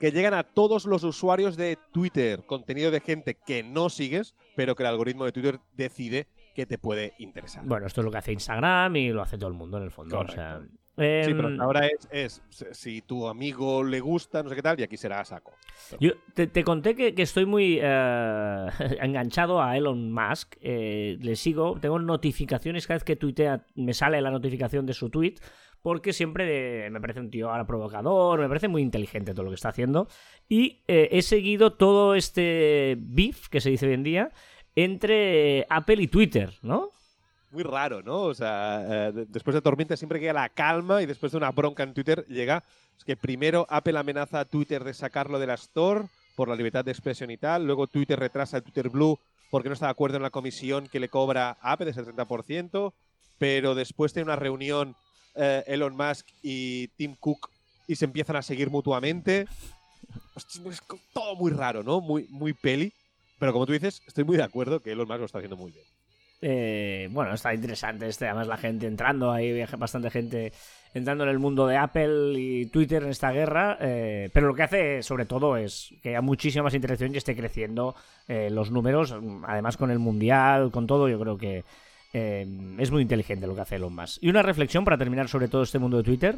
[0.00, 4.74] que llegan a todos los usuarios de Twitter, contenido de gente que no sigues, pero
[4.74, 7.64] que el algoritmo de Twitter decide que te puede interesar.
[7.66, 9.90] Bueno, esto es lo que hace Instagram y lo hace todo el mundo en el
[9.90, 10.18] fondo.
[10.18, 10.62] o sea,
[11.00, 14.62] Em, sí, pero hasta ahora es, es si tu amigo le gusta, no sé qué
[14.62, 15.52] tal, y aquí será a saco.
[15.98, 18.66] Yo te, te conté que, que estoy muy eh,
[19.00, 20.56] enganchado a Elon Musk.
[20.60, 25.08] eh, le sigo, tengo notificaciones cada vez que tuitea, me sale la notificación de su
[25.10, 25.36] tweet.
[25.82, 29.50] Porque siempre eh, me parece un tío ahora provocador, me parece muy inteligente todo lo
[29.50, 30.08] que está haciendo.
[30.46, 34.30] Y he seguido todo este beef que se dice hoy en día
[34.74, 36.90] entre Apple y Twitter, ¿no?
[37.50, 38.22] Muy raro, ¿no?
[38.22, 41.50] O sea, eh, de- después de tormenta siempre llega la calma y después de una
[41.50, 42.62] bronca en Twitter llega
[42.96, 46.04] es que primero Apple amenaza a Twitter de sacarlo de la Store
[46.36, 49.18] por la libertad de expresión y tal, luego Twitter retrasa el Twitter Blue
[49.50, 52.92] porque no está de acuerdo en la comisión que le cobra Apple de ese 30%,
[53.38, 54.94] pero después tiene una reunión
[55.34, 57.48] eh, Elon Musk y Tim Cook
[57.88, 59.48] y se empiezan a seguir mutuamente.
[60.36, 60.82] Es
[61.12, 62.00] todo muy raro, ¿no?
[62.00, 62.92] Muy, muy peli.
[63.40, 65.72] Pero como tú dices, estoy muy de acuerdo que Elon Musk lo está haciendo muy
[65.72, 65.84] bien.
[66.42, 70.52] Eh, bueno, está interesante este, además la gente entrando, hay bastante gente
[70.94, 74.62] entrando en el mundo de Apple y Twitter en esta guerra, eh, pero lo que
[74.62, 77.94] hace sobre todo es que haya muchísima más interacción y esté creciendo
[78.26, 79.14] eh, los números,
[79.46, 81.64] además con el Mundial, con todo, yo creo que
[82.12, 84.20] es muy inteligente lo que hace Elon Musk.
[84.20, 86.34] Y una reflexión para terminar sobre todo este mundo de Twitter.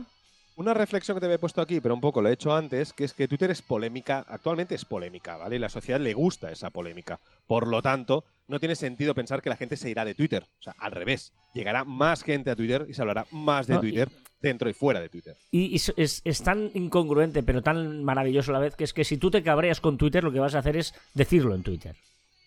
[0.57, 3.05] Una reflexión que te había puesto aquí, pero un poco lo he hecho antes, que
[3.05, 5.57] es que Twitter es polémica, actualmente es polémica, ¿vale?
[5.57, 7.21] Y la sociedad le gusta esa polémica.
[7.47, 10.47] Por lo tanto, no tiene sentido pensar que la gente se irá de Twitter.
[10.61, 11.33] O sea, al revés.
[11.55, 14.09] Llegará más gente a Twitter y se hablará más de No, y- Twitter
[14.41, 15.37] dentro y fuera de Twitter.
[15.51, 18.93] Y, y es, es- es tan incongruente, pero tan maravilloso a la vez, que es
[18.93, 21.63] que si tú te cabreas con Twitter, lo que vas a hacer es decirlo en
[21.63, 21.97] Twitter.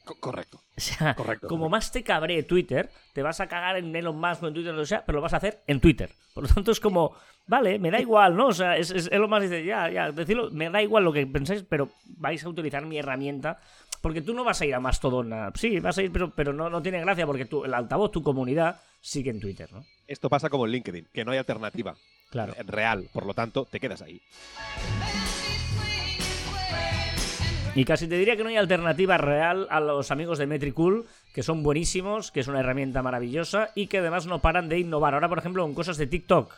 [0.04, 0.60] Co- correcto.
[0.78, 1.70] O sea, Correcto, como correcto.
[1.70, 4.82] más te cabree Twitter, te vas a cagar en Elon Musk o en Twitter, lo
[4.82, 6.12] que sea, pero lo vas a hacer en Twitter.
[6.34, 7.16] Por lo tanto, es como,
[7.48, 8.48] vale, me da igual, ¿no?
[8.48, 11.26] O sea, es, es- Elon Musk dice, ya, ya, decirlo, me da igual lo que
[11.26, 13.60] pensáis, pero vais a utilizar mi herramienta.
[14.02, 15.32] Porque tú no vas a ir a Mastodon.
[15.34, 18.12] a- Sí, vas a ir, pero, pero no, no tiene gracia porque tú, el altavoz,
[18.12, 19.84] tu comunidad, sigue en Twitter, ¿no?
[20.08, 21.96] Esto pasa como en LinkedIn, que no hay alternativa
[22.30, 22.54] Claro.
[22.68, 23.08] real.
[23.14, 24.22] Por lo tanto, te quedas ahí.
[27.76, 31.44] Y casi te diría que no hay alternativa real a los amigos de Metricool, que
[31.44, 35.14] son buenísimos, que es una herramienta maravillosa y que además no paran de innovar.
[35.14, 36.54] Ahora, por ejemplo, con cosas de TikTok.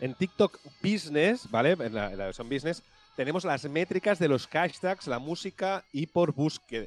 [0.00, 1.72] En TikTok Business, ¿vale?
[1.80, 2.82] En la, en versión Business,
[3.16, 6.86] tenemos las métricas de los hashtags, la música y por búsqueda,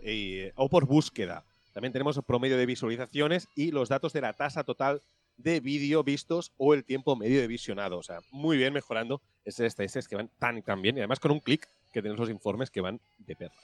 [0.55, 1.43] o por búsqueda.
[1.73, 5.01] También tenemos el promedio de visualizaciones y los datos de la tasa total
[5.37, 7.97] de vídeo vistos o el tiempo medio de visionado.
[7.97, 10.95] O sea, muy bien mejorando esas estadísticas que van tan tan bien.
[10.95, 13.63] Y además con un clic que tenemos los informes que van de perlas.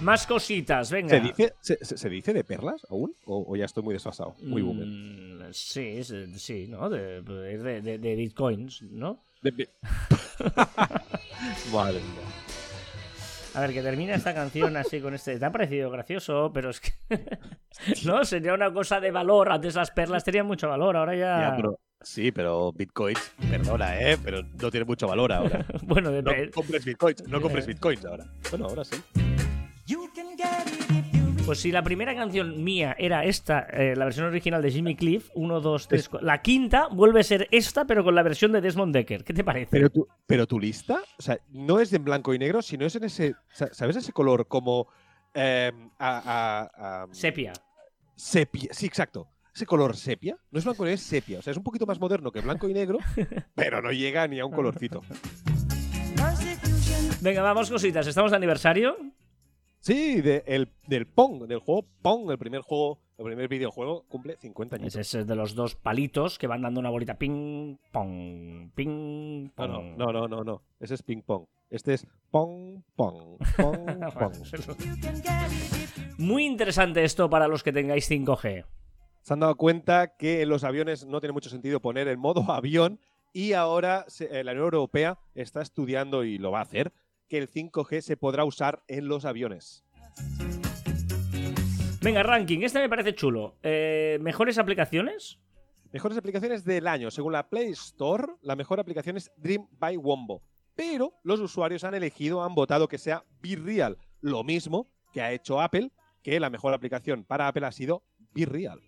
[0.00, 1.08] Más cositas, venga.
[1.10, 3.16] ¿Se dice, se, dice de perlas aún?
[3.24, 4.36] ¿O, o ya estoy muy desfasado?
[4.42, 4.86] Muy boomer.
[4.86, 6.04] Mm, sí,
[6.36, 6.88] sí, ¿no?
[6.88, 9.18] De, de, de- de bitcoins, ¿no?
[9.42, 9.70] De- de-
[11.72, 12.22] Madre mía.
[13.54, 15.36] A ver, que termina esta canción así con este.
[15.36, 16.92] Te ha parecido gracioso, pero es que.
[18.06, 19.50] no, sería una cosa de valor.
[19.50, 21.40] Antes las perlas tenían mucho valor, ahora ya.
[21.50, 24.16] Ya, pero- sí, pero bitcoins, perdona, ¿eh?
[24.22, 25.64] Pero no tiene mucho valor ahora.
[25.82, 26.50] bueno, No depende.
[26.50, 28.24] compres bitcoins, no compres bitcoins ahora.
[28.50, 28.96] Bueno, ahora sí.
[31.46, 35.30] Pues si la primera canción mía era esta, eh, la versión original de Jimmy Cliff,
[35.34, 38.92] 1, 2, 3, la quinta vuelve a ser esta, pero con la versión de Desmond
[38.92, 39.24] Decker.
[39.24, 39.68] ¿Qué te parece?
[39.70, 42.94] Pero tu, pero tu lista, o sea, no es en blanco y negro, sino es
[42.96, 44.88] en ese, sa- ¿sabes ese color como
[45.32, 47.54] eh, a- a- a- Sepia.
[48.14, 48.68] sepia?
[48.74, 49.26] Sí, exacto.
[49.58, 51.40] Ese color sepia, no es blanco y negro, es sepia.
[51.40, 52.98] O sea, es un poquito más moderno que blanco y negro,
[53.56, 55.02] pero no llega ni a un colorcito.
[57.20, 58.06] Venga, vamos cositas.
[58.06, 58.96] Estamos de aniversario.
[59.80, 64.36] Sí, de- el- del Pong, del juego Pong, el primer juego, el primer videojuego, cumple
[64.36, 64.94] 50 años.
[64.94, 69.50] Ese es de los dos palitos que van dando una bolita ping, pong, ping, No,
[69.56, 69.96] pong.
[69.96, 70.62] no, no, no, no, no.
[70.78, 71.46] Ese es ping pong.
[71.68, 74.34] Este es pong, pong, pong, pong.
[76.16, 78.64] Muy interesante esto para los que tengáis 5G.
[79.28, 82.50] Se han dado cuenta que en los aviones no tiene mucho sentido poner el modo
[82.50, 82.98] avión
[83.34, 86.94] y ahora se- eh, la Unión Europea está estudiando y lo va a hacer
[87.28, 89.84] que el 5G se podrá usar en los aviones.
[92.00, 92.60] Venga, ranking.
[92.62, 93.56] Este me parece chulo.
[93.62, 95.38] Eh, ¿Mejores aplicaciones?
[95.92, 97.10] Mejores aplicaciones del año.
[97.10, 100.42] Según la Play Store, la mejor aplicación es Dream by Wombo.
[100.74, 103.98] Pero los usuarios han elegido, han votado que sea Be Real.
[104.22, 105.90] Lo mismo que ha hecho Apple,
[106.22, 108.87] que la mejor aplicación para Apple ha sido Be Real.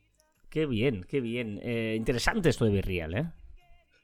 [0.50, 1.60] Qué bien, qué bien.
[1.62, 3.32] Eh, interesante esto de Virreal, ¿eh?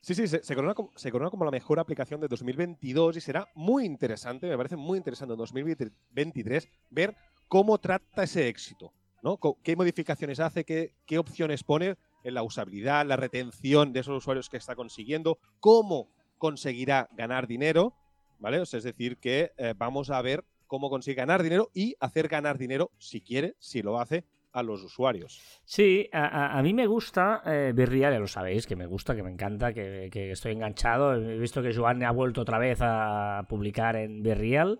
[0.01, 4.47] Sí, sí, se, se corona como, la mejor aplicación de 2022 y será muy interesante,
[4.47, 7.17] me parece muy interesante en 2023 ver
[7.49, 8.93] cómo trata ese éxito,
[9.25, 9.41] ¿no?
[9.65, 14.49] ¿Qué modificaciones hace, qué, qué opciones pone en la usabilidad, la retención de esos usuarios
[14.49, 17.93] que está consiguiendo, cómo conseguirá ganar dinero,
[18.39, 18.61] ¿vale?
[18.61, 22.29] O sea, es decir, que eh, vamos a ver cómo consigue ganar dinero y hacer
[22.29, 24.25] ganar dinero, si quiere, si lo hace,
[24.59, 25.41] a los usuarios.
[25.65, 26.27] Sí, a,
[26.59, 27.73] a- mí me gusta eh,
[28.13, 31.15] ya lo sabéis, que me gusta, que me encanta, que, que estoy enganchado.
[31.15, 34.79] He visto que Joan ha vuelto otra vez a publicar en Virreal.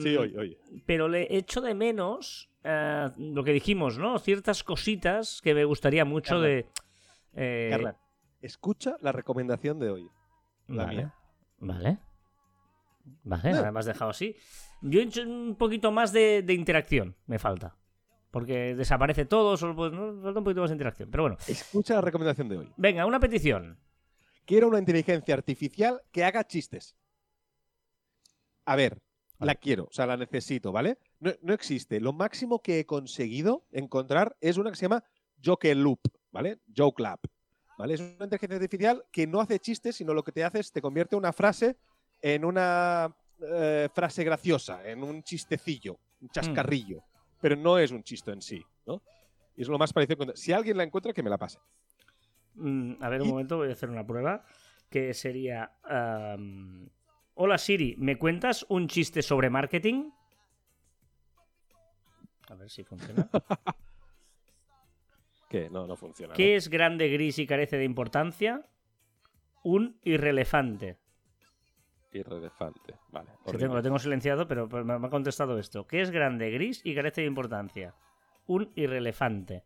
[0.00, 0.58] Sí, Mm, oye, oye.
[0.86, 4.18] pero le echo de menos eh, lo que dijimos, ¿no?
[4.18, 6.46] Ciertas cositas que me gustaría mucho Carla.
[6.46, 6.66] de.
[7.34, 7.96] eh, Carla,
[8.40, 10.08] escucha la recomendación de hoy.
[10.68, 11.14] la vale, mía.
[11.58, 11.98] Vale.
[13.24, 13.72] Vale, No.
[13.72, 14.36] me has dejado así.
[14.82, 17.74] Yo he hecho un poquito más de, de interacción, me falta.
[18.32, 20.20] Porque desaparece todo, solo pues, ¿no?
[20.22, 21.10] falta un poquito más de interacción.
[21.10, 22.72] Pero bueno, Escucha la recomendación de hoy.
[22.76, 23.78] venga, una petición.
[24.46, 26.96] Quiero una inteligencia artificial que haga chistes.
[28.64, 29.00] A ver,
[29.38, 30.98] la quiero, o sea, la necesito, ¿vale?
[31.20, 32.00] No, no existe.
[32.00, 35.04] Lo máximo que he conseguido encontrar es una que se llama
[35.44, 36.00] Joke Loop,
[36.32, 36.58] ¿vale?
[36.74, 37.20] Joke Lab.
[37.76, 37.94] ¿Vale?
[37.94, 40.80] Es una inteligencia artificial que no hace chistes, sino lo que te hace es te
[40.80, 41.76] convierte una frase
[42.20, 47.02] en una eh, frase graciosa, en un chistecillo, un chascarrillo.
[47.42, 49.02] Pero no es un chiste en sí, ¿no?
[49.56, 50.16] Y es lo más parecido.
[50.16, 51.58] con- Si alguien la encuentra, que me la pase.
[52.54, 54.44] Mm, a ver, un Y- momento, voy a hacer una prueba.
[54.88, 55.72] Que sería.
[57.34, 60.10] Hola Siri, ¿me cuentas un chiste sobre marketing?
[62.48, 63.28] A ver si funciona.
[65.48, 66.32] Que no, no funciona.
[66.32, 66.36] ¿no?
[66.36, 68.64] ¿Qué es grande, gris y carece de importancia?
[69.62, 69.98] Un
[72.12, 72.80] irrelevante.
[72.88, 72.94] Irrelevante.
[73.10, 73.30] Vale.
[73.30, 73.58] Sí, horrible.
[73.58, 75.86] tengo, lo tengo silenciado, pero me ha contestado esto.
[75.86, 77.94] ¿Qué es grande, gris y carece de importancia?
[78.46, 79.64] Un irrelevante.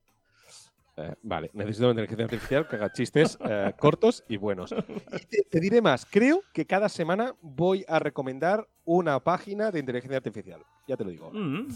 [0.99, 4.73] Eh, vale, necesito una inteligencia artificial que haga chistes eh, cortos y buenos.
[4.73, 9.81] Y te, te diré más, creo que cada semana voy a recomendar una página de
[9.81, 10.63] inteligencia artificial.
[10.89, 11.31] Ya te lo digo.
[11.33, 11.69] Mm.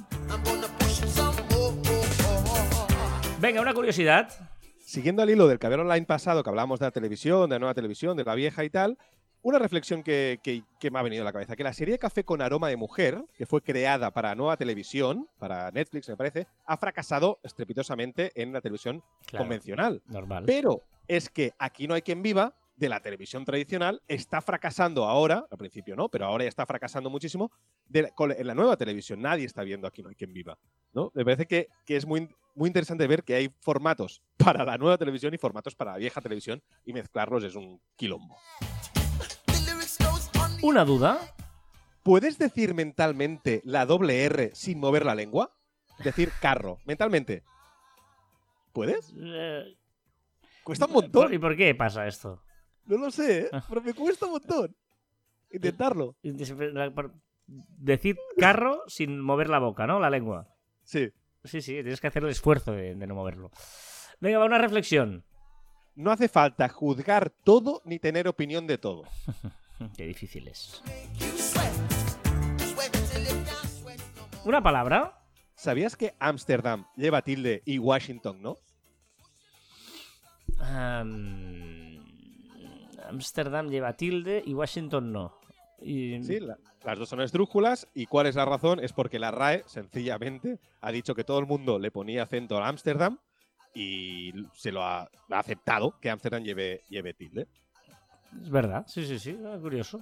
[3.41, 4.29] Venga, una curiosidad.
[4.79, 7.75] Siguiendo al hilo del caber online pasado, que hablábamos de la televisión, de la nueva
[7.75, 8.99] televisión, de la vieja y tal,
[9.43, 12.25] una reflexión que, que- que me ha venido a la cabeza, que la serie Café
[12.25, 16.77] con aroma de mujer, que fue creada para nueva televisión, para Netflix me parece, ha
[16.77, 20.03] fracasado estrepitosamente en la televisión Claro, convencional.
[20.07, 20.45] normal.
[20.47, 25.47] Pero es que aquí no hay quien viva de la televisión tradicional está fracasando ahora,
[25.51, 27.51] al principio no, pero ahora ya está fracasando muchísimo
[27.87, 29.21] de la- con- en la nueva televisión.
[29.21, 30.59] Nadie está viendo aquí no hay quien viva.
[30.93, 31.11] ¿no?
[31.15, 34.97] Me parece que, que es muy, muy interesante ver que hay formatos para la nueva
[34.99, 38.37] televisión y formatos para la vieja televisión y mezclarlos es un quilombo.
[40.63, 41.19] Una duda.
[42.03, 45.53] ¿Puedes decir mentalmente la doble R sin mover la lengua?
[46.03, 47.43] Decir carro, mentalmente.
[48.73, 49.13] ¿Puedes?
[49.17, 49.77] Eh,
[50.65, 51.35] Cuesta un ¿por- montón.
[51.35, 52.43] ¿Y por qué pasa esto?
[52.87, 53.49] No lo sé, ¿eh?
[53.53, 53.65] Ah.
[53.69, 54.77] pero me cuesta un montón.
[55.51, 56.17] Intentarlo.
[57.47, 59.99] Decir carro sin mover la boca, ¿no?
[60.01, 60.49] La lengua.
[60.85, 61.11] Sí.
[61.45, 63.51] Sí, sí, tienes que hacer el esfuerzo de, de no moverlo.
[64.21, 65.25] Venga, va una reflexión.
[65.95, 69.05] No hace falta juzgar todo ni tener opinión de todo.
[69.97, 70.83] Qué difícil es.
[74.45, 75.17] Una palabra.
[75.55, 78.59] ¿Sabías que Ámsterdam lleva tilde y Washington no?
[80.59, 82.03] Am,
[83.09, 85.39] Amsterdam lleva tilde y Washington no.
[85.83, 86.23] Y...
[86.25, 87.87] Sí, la- las dos son esdrújulas.
[87.95, 88.81] ¿Y cuál es la razón?
[88.81, 92.67] Es porque la RAE, sencillamente, ha dicho que todo el mundo le ponía acento a
[92.69, 93.19] Ámsterdam
[93.75, 97.49] y se lo ha, ha aceptado que Ámsterdam lleve, lleve tilde.
[98.43, 100.01] Es verdad, sí, sí, sí, ah, curioso.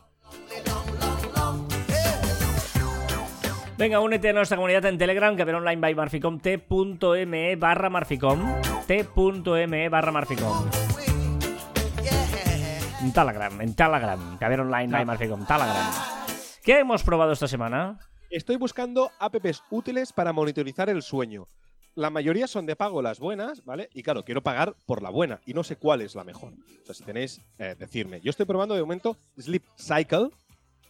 [3.78, 8.40] Venga, únete a nuestra comunidad en Telegram, que online by Marficom, t.me barra Marficom,
[8.86, 10.68] t.me barra Marficom.
[13.00, 15.92] En Telegram, en Telegram, que online by Marficom, Telegram.
[16.64, 18.00] ¿Qué hemos probado esta semana?
[18.30, 21.46] Estoy buscando apps útiles para monitorizar el sueño.
[21.98, 23.88] La mayoría son de pago las buenas, ¿vale?
[23.92, 26.52] Y claro, quiero pagar por la buena y no sé cuál es la mejor.
[26.52, 28.20] O sea, si tenéis, eh, decirme.
[28.20, 30.30] Yo estoy probando de momento Sleep Cycle,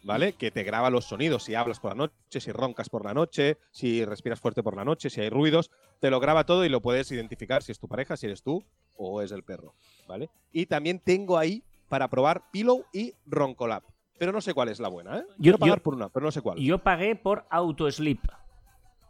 [0.02, 0.34] ¿vale?
[0.34, 3.56] Que te graba los sonidos si hablas por la noche, si roncas por la noche,
[3.70, 5.70] si respiras fuerte por la noche, si hay ruidos.
[5.98, 8.62] Te lo graba todo y lo puedes identificar si es tu pareja, si eres tú
[8.94, 9.74] o es el perro,
[10.06, 10.28] ¿vale?
[10.52, 13.82] Y también tengo ahí para probar Pillow y Roncolab.
[14.18, 15.24] Pero no sé cuál es la buena, ¿eh?
[15.40, 16.58] Quiero pagar yo- por una, pero no sé cuál.
[16.58, 18.20] Yo pagué por Autosleep.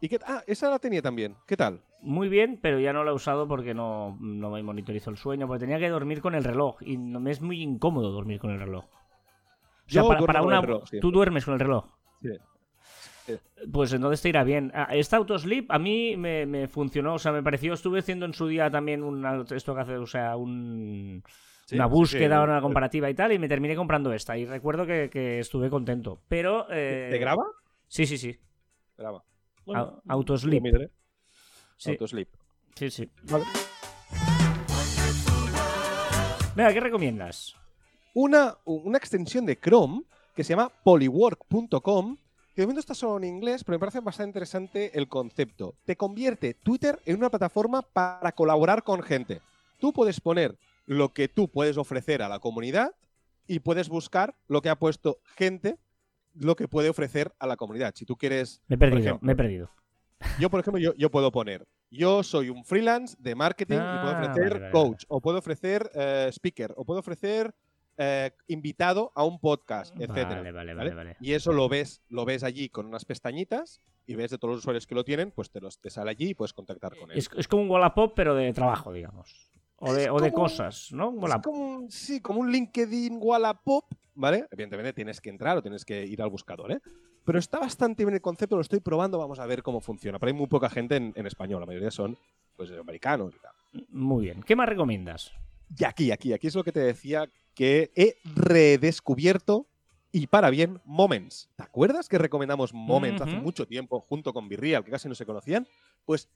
[0.00, 1.36] ¿Y qué, ah, esa la tenía también.
[1.46, 1.80] ¿Qué tal?
[2.00, 5.46] Muy bien, pero ya no la he usado porque no, no me monitorizo el sueño,
[5.46, 8.50] porque tenía que dormir con el reloj y no, me es muy incómodo dormir con
[8.50, 8.84] el reloj.
[8.84, 10.60] O sea, Yo para, una...
[10.60, 10.84] reloj.
[11.00, 11.86] ¿Tú duermes con el reloj?
[12.22, 12.30] Sí.
[13.70, 14.70] Pues entonces te irá bien.
[14.74, 18.32] Ah, Esta Autosleep a mí me, me funcionó, o sea, me pareció, estuve haciendo en
[18.32, 21.22] su día también una, esto que hace, o sea, un,
[21.68, 22.44] Sí, una sí, búsqueda, sí.
[22.44, 24.38] una comparativa y tal, y me terminé comprando esta.
[24.38, 26.22] Y recuerdo que, que estuve contento.
[26.26, 26.66] Pero...
[26.70, 27.44] eh, ¿Te graba?
[27.88, 28.38] Sí, sí, sí.
[28.96, 29.22] Graba.
[29.76, 30.62] Au- Autosleep.
[30.62, 30.90] lo miraré.
[31.76, 32.28] Sí, Autosleep.
[32.74, 33.10] sí, sí.
[33.24, 33.44] Vale.
[36.54, 37.54] Venga, ¿qué recomiendas?
[38.14, 40.02] Una, una extensión de Chrome
[40.34, 42.16] que se llama polywork.com,
[42.54, 45.76] que de momento está solo en inglés, pero me parece bastante interesante el concepto.
[45.84, 49.40] Te convierte Twitter en una plataforma para colaborar con gente.
[49.78, 52.92] Tú puedes poner lo que tú puedes ofrecer a la comunidad
[53.46, 55.78] y puedes buscar lo que ha puesto gente,
[56.40, 57.92] lo que puede ofrecer a la comunidad.
[57.94, 59.26] Si tú quieres Me he perdido, ejemplo.
[59.26, 59.70] me he perdido.
[60.40, 64.16] Yo, por ejemplo, yo, yo puedo poner, yo soy un freelance de marketing y puedo
[64.16, 67.54] Ah, ofrecer vale, vale, coach, o puedo ofrecer eh, speaker, o puedo ofrecer
[67.96, 70.36] eh, invitado a un podcast, etcétera.
[70.42, 70.94] Vale, vale, ¿vale?
[70.94, 71.16] vale.
[71.20, 74.58] Y eso lo ves, lo ves allí con unas pestañitas y ves de todos los
[74.58, 77.18] usuarios que lo tienen, pues te, los, te sale allí y puedes contactar con él.
[77.18, 79.50] Es, es como un Wallapop, pero de trabajo, digamos.
[79.76, 81.14] O de, o cosas, ¿no?
[81.28, 83.84] Es como, un- sí, como un LinkedIn Wallapop,
[84.18, 84.46] ¿vale?
[84.50, 86.80] Evidentemente tienes que entrar o tienes que ir al buscador, ¿eh?
[87.24, 90.18] Pero está bastante bien el concepto, lo estoy probando, vamos a ver cómo funciona.
[90.18, 92.18] Pero hay muy poca gente en, en español, la mayoría son
[92.56, 93.86] pues americanos y tal.
[93.90, 94.42] Muy bien.
[94.42, 95.32] ¿Qué más recomiendas?
[95.78, 99.66] Y aquí, aquí, aquí es lo que te decía que he redescubierto
[100.10, 101.50] y para bien Moments.
[101.54, 105.26] ¿Te acuerdas que recomendamos Moments hace mucho tiempo junto con Virreal, que casi no se
[105.26, 105.68] conocían?
[106.04, 106.28] Pues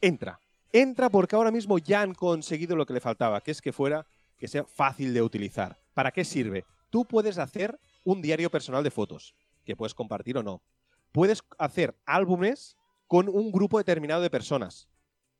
[0.00, 0.40] entra,
[0.72, 4.06] entra porque ahora mismo ya han conseguido lo que le faltaba, que es que fuera,
[4.38, 5.78] que sea fácil de utilizar.
[5.94, 6.64] ¿Para qué sirve?
[6.90, 10.62] Tú puedes hacer un diario personal de fotos, que puedes compartir o no.
[11.12, 12.76] Puedes hacer álbumes
[13.06, 14.88] con un grupo determinado de personas,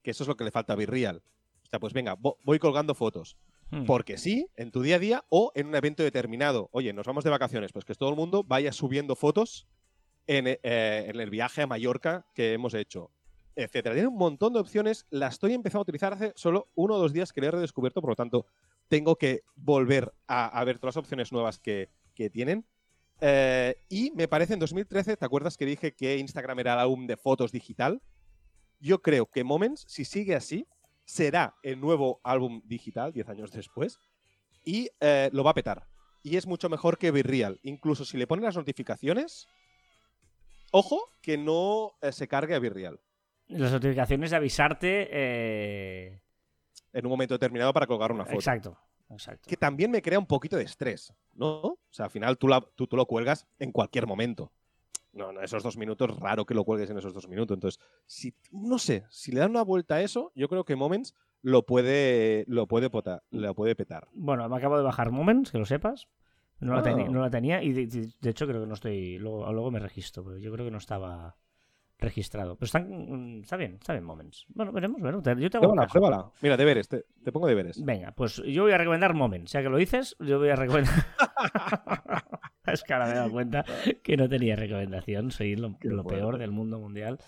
[0.02, 1.22] que eso es lo que le falta a Virreal.
[1.62, 3.36] O sea, pues venga, vo- voy colgando fotos.
[3.70, 3.84] Hmm.
[3.84, 6.68] Porque sí, en tu día a día o en un evento determinado.
[6.72, 9.68] Oye, nos vamos de vacaciones, pues que todo el mundo vaya subiendo fotos
[10.26, 10.58] en, eh,
[11.08, 13.12] en el viaje a Mallorca que hemos hecho,
[13.54, 13.94] etcétera.
[13.94, 15.06] Tiene un montón de opciones.
[15.10, 18.00] La estoy empezando a utilizar hace solo uno o dos días que le he redescubierto,
[18.00, 18.46] por lo tanto,
[18.90, 22.66] tengo que volver a, a ver todas las opciones nuevas que, que tienen.
[23.20, 27.06] Eh, y me parece en 2013, ¿te acuerdas que dije que Instagram era el álbum
[27.06, 28.02] de fotos digital?
[28.80, 30.66] Yo creo que Moments, si sigue así,
[31.04, 34.00] será el nuevo álbum digital 10 años después
[34.64, 35.86] y eh, lo va a petar.
[36.22, 37.60] Y es mucho mejor que Virreal.
[37.62, 39.46] Incluso si le ponen las notificaciones,
[40.72, 42.98] ojo que no eh, se cargue a Virreal
[43.46, 45.08] Las notificaciones de avisarte.
[45.12, 46.22] eh,
[46.92, 48.36] en un momento determinado para colgar una foto.
[48.38, 48.78] Exacto,
[49.10, 49.48] exacto.
[49.48, 51.60] Que también me crea un poquito de estrés, ¿no?
[51.62, 54.52] O sea, al final tú, la- tú, tú lo cuelgas en cualquier momento.
[55.12, 57.56] No, no, esos dos minutos, raro que lo cuelgues en esos dos minutos.
[57.56, 61.14] Entonces, si, no sé, si le dan una vuelta a eso, yo creo que Moments
[61.42, 64.06] lo puede, lo puede, pota- lo puede petar.
[64.12, 66.06] Bueno, me acabo de bajar Moments, que lo sepas.
[66.60, 66.84] No la, Ah.
[66.84, 69.18] teni- no la tenía y de, de- de hecho creo que no estoy.
[69.18, 71.36] Luego, luego me registro, pero yo creo que no estaba
[72.00, 72.56] registrado.
[72.56, 74.44] Pero están, mm, está bien, está bien Moments.
[74.48, 75.22] Bueno, veremos, veremos.
[75.24, 76.30] Yo te hago Pruébala, pruébala.
[76.42, 77.82] Mira, deberes, te, te pongo deberes.
[77.84, 79.52] Venga, pues yo voy a recomendar Moments.
[79.52, 80.94] Ya que lo dices, yo voy a recomendar.
[82.66, 83.64] es que ahora me he dado cuenta
[84.02, 85.30] que no tenía recomendación.
[85.30, 86.04] Soy lo, lo bueno.
[86.08, 87.18] peor del mundo mundial.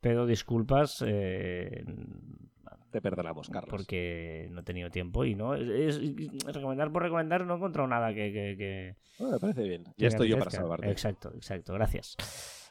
[0.00, 1.02] Pero disculpas.
[1.06, 1.84] eh,
[2.90, 3.70] Te perdonamos, Carlos.
[3.70, 5.54] porque no he tenido tiempo y no.
[5.54, 8.32] Es, es- recomendar por recomendar no he encontrado nada que.
[8.32, 9.84] que- que- Ah, me parece bien.
[9.96, 10.90] Ya estoy yo para salvarte.
[10.90, 11.72] Exacto, exacto.
[11.74, 12.16] Gracias.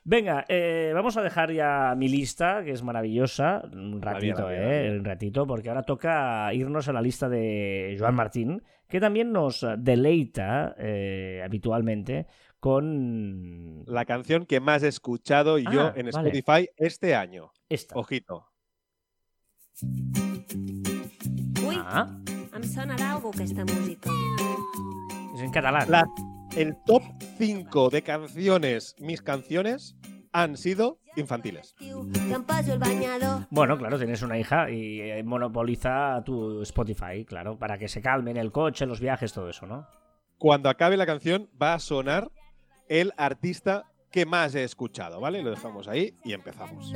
[0.06, 5.06] Venga, eh, vamos a dejar ya mi lista, que es maravillosa, un ratito, eh, un
[5.06, 10.76] ratito, porque ahora toca irnos a la lista de Joan Martín, que también nos deleita
[10.78, 12.28] eh, habitualmente
[12.60, 16.30] con La canción que más he escuchado yo Ah, en vale.
[16.30, 17.52] Spotify este año.
[17.70, 17.96] esta.
[17.98, 18.48] Ojito.
[21.66, 22.08] Ui, Ah,
[22.56, 24.10] em sonarà aquesta música.
[25.36, 25.90] es en catalán.
[25.90, 26.06] La-
[26.56, 27.02] el top
[27.40, 29.96] 5 de canciones, mis canciones,
[30.32, 31.76] han sido infantiles.
[33.50, 38.32] Bueno, claro, tienes una hija y eh, monopoliza tu Spotify, claro, para que se calme
[38.32, 39.88] en el coche, los viajes, todo eso, ¿no?
[40.38, 42.32] Cuando acabe la canción va a sonar
[42.88, 45.42] el artista que más he escuchado, ¿vale?
[45.42, 46.94] Lo dejamos ahí y empezamos.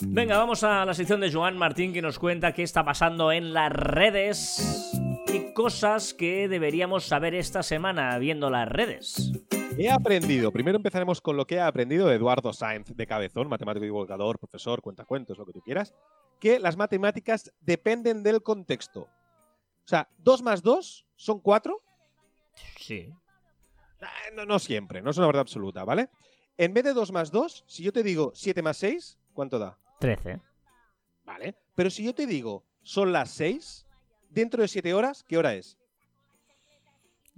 [0.00, 3.52] Venga, vamos a la sección de Joan Martín que nos cuenta qué está pasando en
[3.52, 4.98] las redes
[5.32, 9.32] y cosas que deberíamos saber esta semana viendo las redes.
[9.76, 13.84] He aprendido, primero empezaremos con lo que he aprendido de Eduardo Sainz de Cabezón, matemático
[13.84, 15.94] divulgador, profesor, cuentacuentos, lo que tú quieras,
[16.40, 19.02] que las matemáticas dependen del contexto.
[19.02, 21.80] O sea, 2 más 2 son 4.
[22.78, 23.12] Sí.
[24.34, 26.08] No, no siempre, no es una verdad absoluta, ¿vale?
[26.56, 29.78] En vez de 2 más 2, si yo te digo 7 más 6, ¿cuánto da?
[30.00, 30.40] 13.
[31.24, 31.54] Vale.
[31.74, 33.86] Pero si yo te digo son las 6,
[34.28, 35.78] dentro de 7 horas, ¿qué hora es?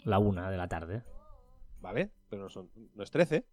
[0.05, 1.03] La una de la tarde.
[1.81, 2.11] ¿Vale?
[2.29, 3.45] Pero no, son, no es 13.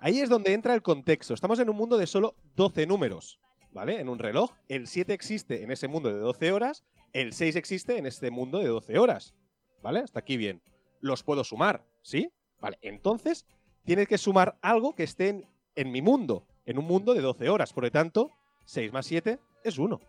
[0.00, 1.34] Ahí es donde entra el contexto.
[1.34, 3.38] Estamos en un mundo de solo 12 números.
[3.72, 4.00] ¿Vale?
[4.00, 7.98] En un reloj, el 7 existe en ese mundo de 12 horas, el 6 existe
[7.98, 9.34] en este mundo de 12 horas.
[9.82, 10.00] ¿Vale?
[10.00, 10.60] Hasta aquí bien.
[11.00, 12.32] Los puedo sumar, ¿sí?
[12.60, 12.78] Vale.
[12.82, 13.46] Entonces,
[13.84, 17.48] tienes que sumar algo que esté en, en mi mundo, en un mundo de 12
[17.48, 17.72] horas.
[17.72, 18.32] Por lo tanto,
[18.64, 20.00] 6 más 7 es 1.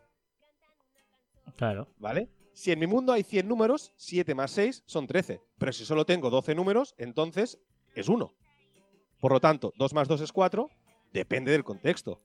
[1.55, 1.87] Claro.
[1.97, 2.29] ¿vale?
[2.53, 5.41] Si en mi mundo hay 100 números, 7 más 6 son 13.
[5.57, 7.59] Pero si solo tengo 12 números, entonces
[7.95, 8.33] es 1.
[9.19, 10.69] Por lo tanto, 2 más 2 es 4,
[11.13, 12.21] depende del contexto.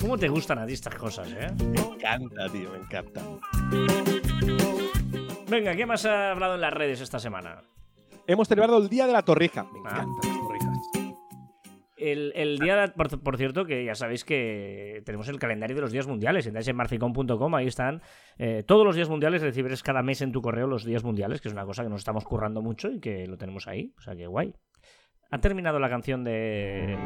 [0.00, 1.52] ¿Cómo te gustan a ti estas cosas, eh?
[1.64, 3.22] Me encanta, tío, me encanta.
[5.48, 7.62] Venga, ¿qué más ha hablado en las redes esta semana?
[8.26, 9.64] Hemos celebrado el Día de la Torrija.
[9.64, 10.04] Me Ah.
[12.12, 16.46] El, día, por, cierto, que ya sabéis que tenemos el calendario de los días mundiales.
[16.46, 18.00] Entráis en marficom.com, ahí están
[18.38, 19.42] eh, todos los días mundiales.
[19.42, 22.00] Recibirás cada mes en tu correo los días mundiales, que es una cosa que nos
[22.00, 23.92] estamos currando mucho y que lo tenemos ahí.
[23.98, 24.54] O sea que guay.
[25.30, 26.96] Ha terminado la canción de.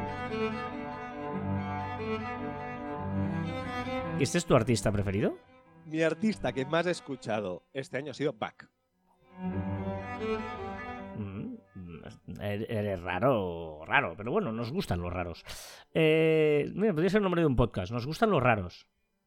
[4.18, 5.38] ¿Y este es tu artista preferido?
[5.86, 8.68] Mi artista que más he escuchado este año ha sido Bach.
[12.40, 15.44] Mm, Eres raro, raro, pero bueno, nos gustan los raros.
[15.94, 17.92] Eh, mira, podría ser el nombre de un podcast.
[17.92, 18.86] Nos gustan los raros.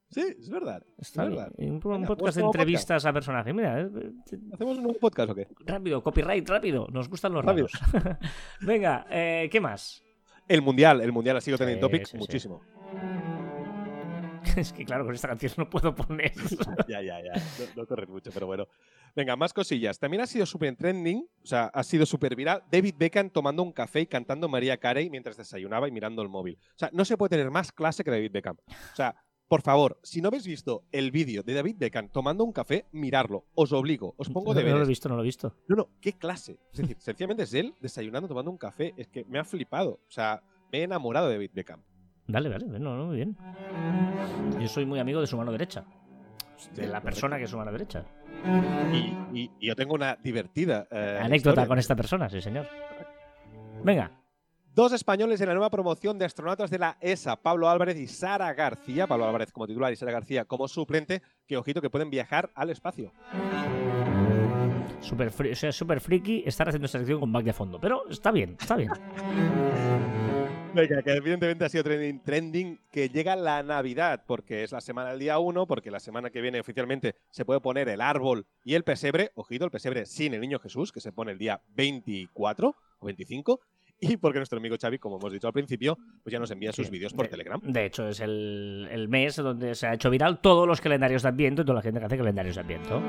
[0.10, 0.84] Sí, es verdad.
[0.98, 1.52] Está es verdad.
[1.58, 3.54] Un, un Venga, podcast de entrevistas a personajes.
[3.54, 3.90] Mira, eh,
[4.32, 5.48] eh, ¿Hacemos un nuevo podcast o qué?
[5.66, 6.88] rápido, copyright, rápido.
[6.92, 7.72] Nos gustan los raros.
[8.62, 10.04] Venga, eh, ¿qué más?
[10.48, 12.50] El Mundial, el Mundial ha sido Sí, trending topic sí, sí.
[14.58, 16.34] Es que claro, con esta canción no puedo poner.
[16.88, 17.34] ya, ya, ya.
[17.34, 18.68] No, no corres mucho, pero bueno.
[19.16, 20.00] Venga, más cosillas.
[20.00, 22.64] También ha sido súper trending, o sea, ha sido súper viral.
[22.72, 26.58] David Beckham tomando un café y cantando María Carey mientras desayunaba y mirando el móvil.
[26.76, 28.58] O sea, no se puede tener más clase que David Beckham.
[28.68, 29.16] O sea,
[29.48, 33.46] por favor, si no habéis visto el vídeo de David Beckham tomando un café, mirarlo.
[33.54, 35.56] Os obligo, os pongo no, no lo he visto, no lo he visto.
[35.68, 36.60] No, no, qué clase.
[36.72, 38.94] Es decir, sencillamente es él desayunando, tomando un café.
[38.98, 40.00] Es que me ha flipado.
[40.08, 40.42] O sea,
[40.72, 41.84] me he enamorado de David Beckham.
[42.28, 43.38] Vale, vale, no, no, muy bien.
[44.60, 45.84] Yo soy muy amigo de su mano derecha.
[46.76, 48.04] De la persona que es su mano derecha.
[48.92, 51.68] Y, y- y yo tengo una divertida eh, Anécdota historia.
[51.68, 52.68] con esta persona, sí, señor.
[53.84, 54.12] Venga,
[54.76, 58.52] Dos españoles en la nueva promoción de astronautas de la ESA, Pablo Álvarez y Sara
[58.56, 59.06] García.
[59.06, 62.72] Pablo Álvarez como titular y Sara García como suplente, que ojito que pueden viajar al
[62.72, 63.12] espacio.
[65.00, 67.80] super, o sea, super friki estar haciendo esta sección con back de fondo.
[67.80, 68.90] Pero está bien, está bien.
[70.74, 75.12] Venga, que evidentemente ha sido trending, trending que llega la Navidad, porque es la semana
[75.12, 78.74] del día 1, porque la semana que viene oficialmente se puede poner el árbol y
[78.74, 82.76] el pesebre, ojito, el pesebre sin el niño Jesús, que se pone el día 24
[83.00, 83.60] o 25,
[84.00, 86.88] y porque nuestro amigo Xavi, como hemos dicho al principio, pues ya nos envía sus
[86.88, 87.62] Sí, vídeos por de- Telegram.
[87.64, 91.30] De hecho, es el, el mes donde se ha hecho viral todos los calendarios de
[91.30, 93.02] Adviento y toda la gente que hace calendarios de Adviento.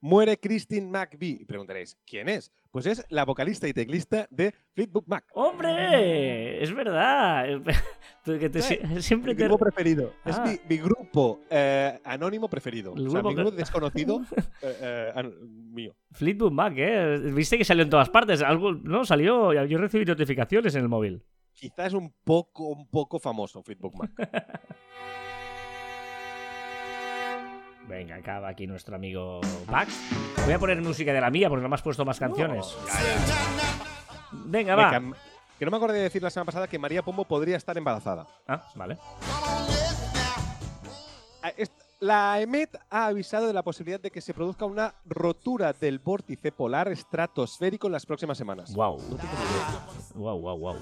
[0.00, 1.38] Muere Christine McVie.
[1.40, 2.52] Y preguntaréis, ¿quién es?
[2.70, 5.24] Pues es la vocalista y teclista de Fleetwood Mac.
[5.34, 6.62] ¡Hombre!
[6.62, 7.46] Es verdad.
[8.24, 9.44] Que te- Sí, siempre Mi te...
[9.44, 10.12] grupo preferido.
[10.24, 10.30] Ah.
[10.30, 12.94] Es mi, mi grupo eh, anónimo preferido.
[12.94, 14.20] El o sea, grupo mi grupo desconocido
[14.62, 15.96] eh, eh, mío.
[16.12, 17.18] Fleetwood Mac, ¿eh?
[17.34, 18.42] Viste que salió en todas partes.
[18.42, 19.64] Algo, no, salió.
[19.64, 21.22] Yo recibí notificaciones en el móvil.
[21.54, 24.10] Quizás un poco, un poco famoso Fleetwood Mac.
[27.88, 29.88] Venga, acaba aquí nuestro amigo Pac.
[30.44, 32.76] Voy a poner música de la mía porque no me has puesto más canciones.
[34.32, 34.90] Venga, va.
[34.90, 35.16] Venga,
[35.58, 38.26] que no me acordé de decir la semana pasada que María Pombo podría estar embarazada.
[38.46, 38.96] Ah, vale.
[41.42, 41.50] Ah,
[42.00, 46.52] La EMET ha avisado de la posibilidad de que se produzca una rotura del vórtice
[46.52, 48.72] polar estratosférico en las próximas semanas.
[48.72, 49.00] Wow.
[50.14, 50.76] Wow, wow, wow.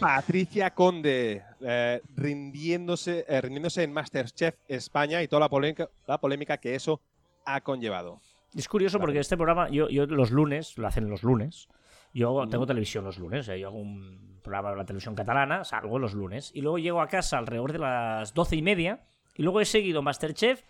[0.00, 6.58] Patricia Conde eh, rindiéndose, eh, rindiéndose en Masterchef España y toda la polémica, la polémica
[6.58, 7.00] que eso
[7.44, 8.20] ha conllevado.
[8.54, 11.68] Es curioso porque este programa, yo, yo los lunes, lo hacen los lunes.
[12.12, 15.64] Yo tengo televisión los lunes, o sea, yo hago un programa de la televisión catalana,
[15.64, 16.50] salgo los lunes.
[16.54, 19.04] Y luego llego a casa alrededor de las doce y media.
[19.34, 20.62] Y luego he seguido Masterchef,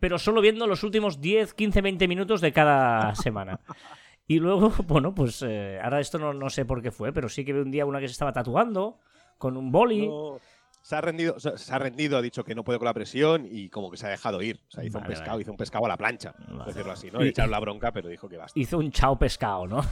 [0.00, 3.60] pero solo viendo los últimos 10, 15, 20 minutos de cada semana.
[4.32, 7.44] Y luego, bueno, pues eh, ahora esto no, no sé por qué fue, pero sí
[7.44, 8.98] que vi un día una que se estaba tatuando
[9.36, 10.08] con un boli.
[10.08, 10.38] No,
[10.80, 13.68] se ha rendido, se ha rendido, ha dicho que no puede con la presión y
[13.68, 14.58] como que se ha dejado ir.
[14.68, 15.42] O sea, hizo Vale, un pescado, vale.
[15.42, 17.22] hizo un pescado a la plancha, por decirlo así, ¿no?
[17.22, 18.58] Y- echaron la bronca, pero dijo que basta.
[18.58, 19.82] Hizo un chao pescado, ¿no?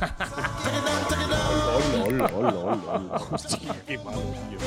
[3.87, 4.59] Qué malo, tío.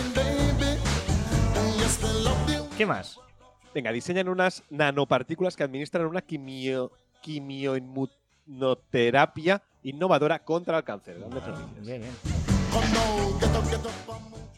[2.78, 3.19] ¿Qué más?
[3.74, 6.91] Venga, diseñan unas nanopartículas que administran una quimio,
[8.46, 11.18] quimioinmunoterapia innovadora contra el cáncer.
[11.82, 12.12] Bien, bien.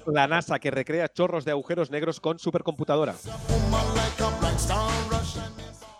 [0.06, 3.16] La NASA que recrea chorros de agujeros negros con supercomputadora.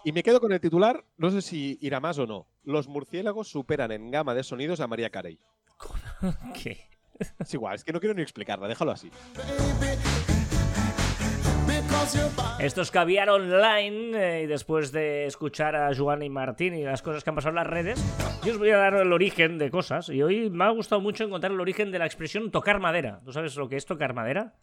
[0.04, 2.48] Y me quedo con el titular, no sé si irá más o no.
[2.64, 5.40] Los murciélagos superan en gama de sonidos a María Carey.
[6.54, 6.90] ¿Qué?
[7.40, 9.10] Es igual, es que no quiero ni explicarla, déjalo así.
[12.60, 17.02] Esto es Caviar Online eh, y después de escuchar a Joan y Martín y las
[17.02, 18.00] cosas que han pasado en las redes,
[18.44, 21.24] yo os voy a dar el origen de cosas y hoy me ha gustado mucho
[21.24, 23.22] encontrar el origen de la expresión tocar madera.
[23.26, 24.54] ¿Tú sabes lo que es tocar madera?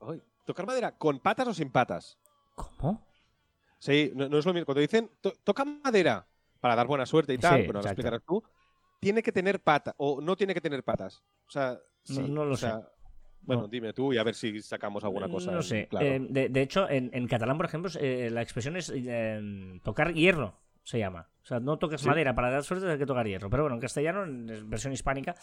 [0.00, 2.18] Ay, ¿Tocar madera con patas o sin patas?
[2.56, 3.06] ¿Cómo?
[3.78, 4.66] Sí, no, no es lo mismo.
[4.66, 6.26] Cuando dicen "To- toca madera
[6.60, 8.42] para dar buena suerte y tal, Sí, pero lo explicarás tú,
[8.98, 11.22] tiene que tener patas o no tiene que tener patas.
[11.46, 12.80] O sea, sí, no lo o sea,
[13.42, 13.68] Bueno, No.
[13.68, 15.50] dime tú y a ver si sacamos alguna cosa.
[15.52, 15.86] No sé.
[15.88, 16.06] claro.
[16.06, 20.12] Eh, de, de hecho, en, en catalán, por ejemplo, eh, la expresión es eh, tocar
[20.12, 21.28] hierro, se llama.
[21.42, 22.06] O sea, no toques Sí.
[22.06, 23.48] madera, para dar suerte hay que tocar hierro.
[23.48, 25.34] Pero bueno, en castellano, en versión hispánica,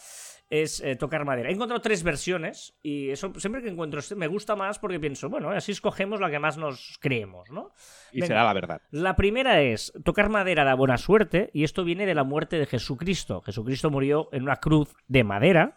[0.48, 1.48] es eh, tocar madera.
[1.48, 5.28] He encontrado tres versiones y eso siempre que encuentro este me gusta más porque pienso,
[5.28, 7.72] bueno, así escogemos la que más nos creemos, ¿no?
[8.12, 8.26] y venga.
[8.28, 8.82] será la verdad.
[8.92, 12.66] La primera es tocar madera da buena suerte y esto viene de la muerte de
[12.66, 13.40] Jesucristo.
[13.40, 15.74] Jesucristo murió en una cruz de madera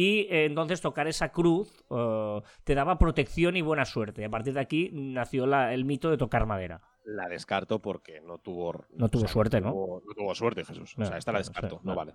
[0.00, 4.24] y eh, entonces tocar esa cruz eh, te daba protección y buena suerte.
[4.24, 6.80] A partir de aquí nació la- el mito de tocar madera.
[7.04, 8.84] La descarto porque no tuvo.
[8.92, 9.72] No tuvo suerte, ¿no?
[9.72, 10.94] tuvo- no tuvo suerte, Jesús.
[10.98, 11.80] No, o sea, esta la sé, descarto.
[11.82, 11.94] no.
[11.96, 12.14] Vale.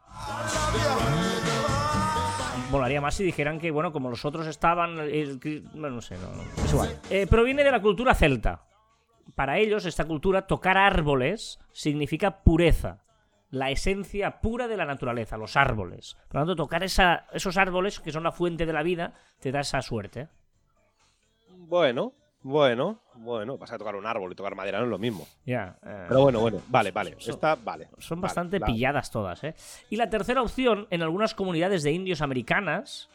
[2.71, 4.95] Molaría más si dijeran que, bueno, como los otros estaban...
[4.95, 6.99] bueno, no sé, no, no, es igual.
[7.09, 8.63] Eh, proviene de la cultura celta.
[9.35, 13.03] Para ellos, esta cultura, tocar árboles significa pureza.
[13.53, 16.17] La esencia pura de la naturaleza, los árboles.
[16.27, 19.51] Por lo tanto, tocar esa- esos árboles, que son la fuente de la vida, te
[19.51, 20.27] da esa suerte.
[21.49, 23.57] Bueno, bueno, bueno.
[23.57, 25.27] Vas a tocar un árbol y tocar madera no es lo mismo.
[25.45, 25.77] Ya.
[25.85, 26.61] eh, Pero bueno, bueno.
[26.67, 27.15] Vale, vale.
[27.19, 27.89] Son- Esta, vale.
[27.99, 29.53] Son Vale, bastante la- pilladas todas, ¿eh?
[29.89, 33.07] Y la tercera opción, en algunas comunidades de indios americanas,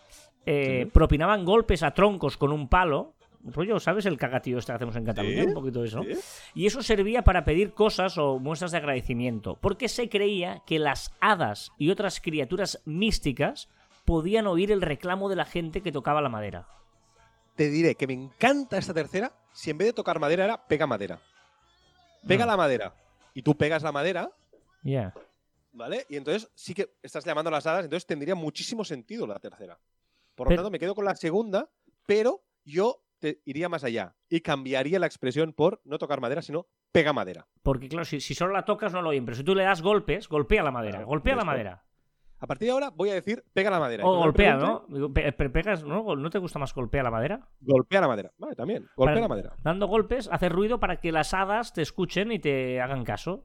[0.47, 0.91] eh, Sí.
[0.93, 3.15] propinaban golpes a troncos con un palo.
[3.45, 5.43] Rollo, ¿sabes el cagatío este que hacemos en Cataluña?
[5.43, 5.49] ¿Sí?
[5.49, 6.03] Un poquito de eso.
[6.03, 6.19] ¿Sí?
[6.55, 11.13] Y eso servía para pedir cosas o muestras de agradecimiento, porque se creía que las
[11.21, 13.69] hadas y otras criaturas místicas
[14.05, 16.67] podían oír el reclamo de la gente que tocaba la madera.
[17.55, 20.87] Te diré que me encanta esta tercera si en vez de tocar madera era pega
[20.87, 21.21] madera.
[22.27, 22.51] Pega No.
[22.53, 22.95] la madera
[23.35, 24.31] y tú pegas la madera,
[24.83, 25.15] Ya.
[25.73, 26.07] ¿vale?
[26.09, 29.79] Y entonces sí que estás llamando a las hadas, entonces tendría muchísimo sentido la tercera.
[30.35, 31.69] Por lo Pero- tanto, me quedo con la segunda,
[32.07, 36.67] pero yo te iría más allá y cambiaría la expresión por no tocar madera, sino
[36.93, 37.47] pega madera.
[37.63, 39.83] Porque, claro, si, si solo la tocas no lo oyen, pero si tú le das
[39.83, 40.93] golpes, golpea la madera.
[40.99, 41.85] Claro, golpea la madera.
[42.41, 44.07] A partir de ahora voy a decir pega la madera.
[44.07, 44.87] O golpea, ¿no?
[44.89, 46.15] Digo, pe- pe- pegas, ¿no?
[46.15, 47.49] ¿No te gusta más golpea la madera?
[47.61, 48.33] Golpea la madera.
[48.39, 48.87] Vale, también.
[48.97, 49.57] Golpea Para- la madera.
[49.63, 53.45] Dando golpes, hace ruido para que las hadas te escuchen y te hagan caso.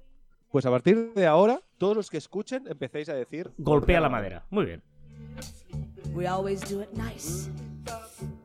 [0.52, 4.46] Pues a partir de ahora, todos los que escuchen empecéis a decir Golpea la madera.
[4.52, 4.84] Muy bien.
[6.14, 7.50] We always do it nice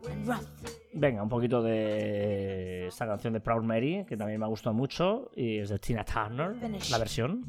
[0.08, 0.46] and rough.
[0.93, 5.30] Venga, un poquito de esta canción de Proud Mary, que también me ha gustado mucho,
[5.36, 6.57] y es de Tina Turner,
[6.91, 7.45] la versión.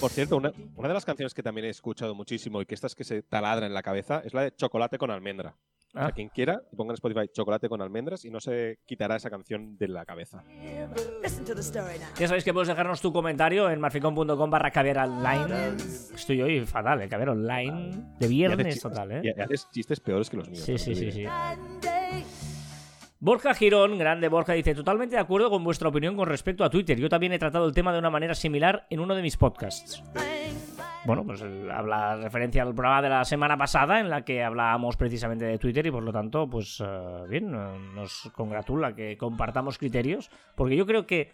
[0.00, 2.94] Por cierto, una, una de las canciones que también he escuchado muchísimo y que estas
[2.94, 5.56] que se taladran en la cabeza es la de Chocolate con almendra.
[5.94, 6.04] O Ah.
[6.04, 9.30] sea, quien quiera, que ponga en Spotify Chocolate con almendras y no se quitará esa
[9.30, 10.44] canción de la cabeza.
[12.18, 15.76] Ya sabéis que puedes dejarnos tu comentario en marficon.com barra caviar online.
[16.14, 17.08] Estoy hoy fatal, ¿eh?
[17.08, 19.20] Caviar online de viernes total, ¿eh?
[19.34, 20.62] Y haces chistes peores que los míos.
[20.64, 21.28] Sí, sí, te sí, diré.
[21.82, 22.47] sí.
[23.20, 26.98] Borja Girón, grande Borja, dice, totalmente de acuerdo con vuestra opinión con respecto a Twitter.
[26.98, 30.02] Yo también he tratado el tema de una manera similar en uno de mis podcasts.
[31.04, 35.46] Bueno, pues habla referencia al programa de la semana pasada en la que hablábamos precisamente
[35.46, 40.30] de Twitter y por lo tanto, pues eh, bien, eh, nos congratula que compartamos criterios,
[40.54, 41.32] porque yo creo que,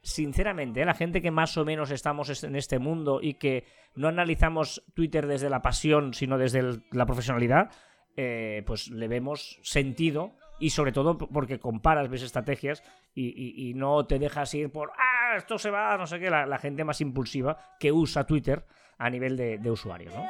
[0.00, 3.64] sinceramente, la gente que más o menos estamos es- en este mundo y que
[3.94, 6.62] no analizamos Twitter desde la pasión, sino desde
[6.92, 7.70] la profesionalidad,
[8.16, 12.82] eh, pues le vemos sentido y sobre todo porque comparas, ves estrategias
[13.14, 16.84] y, no te dejas ir por, ah, esto se va, no sé qué, la, gente
[16.84, 18.64] más impulsiva que usa Twitter
[18.98, 20.24] a nivel de, de usuario, ¿no?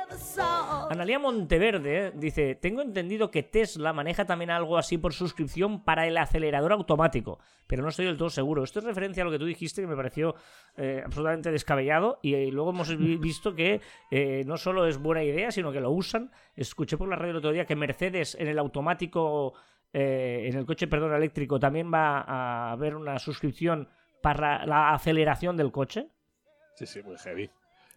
[0.91, 6.17] Analia Monteverde dice, tengo entendido que Tesla maneja también algo así por suscripción para el
[6.17, 8.65] acelerador automático, pero no estoy del todo seguro.
[8.65, 10.35] Esto es referencia a lo que tú dijiste que me pareció
[10.77, 15.23] eh, absolutamente descabellado y, eh, luego hemos vi- visto que eh, no solo es buena
[15.23, 16.33] idea, sino que lo usan.
[16.57, 19.55] Escuché por la radio el otro día que Mercedes en el automático,
[19.93, 23.89] eh, en el coche, perdón, eléctrico, también va a haber una suscripción
[24.23, 26.09] para la aceleración del coche.
[26.75, 27.51] Sí, sí, muy heavy.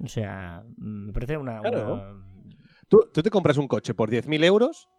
[0.03, 1.59] O sea, mm, me parece una...
[1.61, 1.93] Claro.
[1.95, 2.25] una-
[2.87, 4.89] Tú, tú te compras un coche por 10.000 euros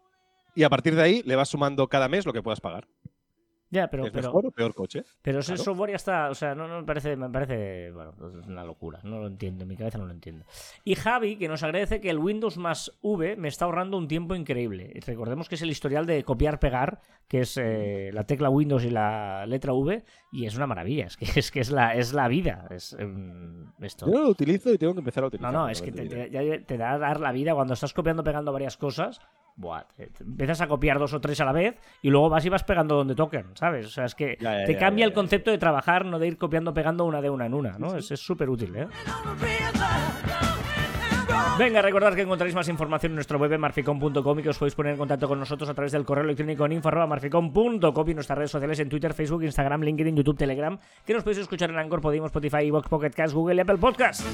[0.55, 2.87] y a partir de ahí le vas sumando cada mes lo que puedas pagar.
[3.73, 5.03] Ya, pero, ¿Es pero, mejor o peor coche?
[5.21, 5.63] Pero ese Claro.
[5.63, 8.11] software ya está, o sea, no, no me parece, me parece, bueno,
[8.41, 10.45] es una locura, no lo entiendo, en mi cabeza no lo entiendo.
[10.83, 14.35] Y Javi, que nos agradece que el Windows más V me está ahorrando un tiempo
[14.35, 14.99] increíble.
[15.07, 16.99] Recordemos que es el historial de copiar-pegar,
[17.29, 20.03] que es eh, la tecla Windows y la letra V,
[20.33, 23.71] y es una maravilla, es que es, que es, la, es la vida, es em,
[23.79, 24.05] esto.
[24.05, 25.59] Yo no lo utilizo y tengo que empezar a No, utilizarlo.
[25.59, 28.21] no, es que te, te- ya te da a dar la vida cuando estás copiando,
[28.21, 29.21] pegando varias cosas.
[29.55, 32.45] Buah, te- te empiezas a copiar dos o tres a la vez y luego vas
[32.45, 33.85] y vas pegando donde toquen, ¿sabes?
[33.85, 35.15] O sea, es que Ya, ya, te ya, cambia ya, el ya.
[35.15, 37.95] concepto de trabajar, no de ir copiando, pegando una de una en una, ¿no?
[37.95, 38.87] Es es súper útil, ¿eh?
[41.57, 44.93] Venga, recordad que encontraréis más información en nuestro web marficom.com y que os podéis poner
[44.93, 48.79] en contacto con nosotros a través del correo electrónico en info.marficom.com y nuestras redes sociales
[48.79, 52.69] en Twitter, Facebook, Instagram, LinkedIn, YouTube, Telegram, que nos podéis escuchar en Anchor, Podimo, Spotify,
[52.71, 54.25] Vox, Pocket Cast, Google y Apple Podcast.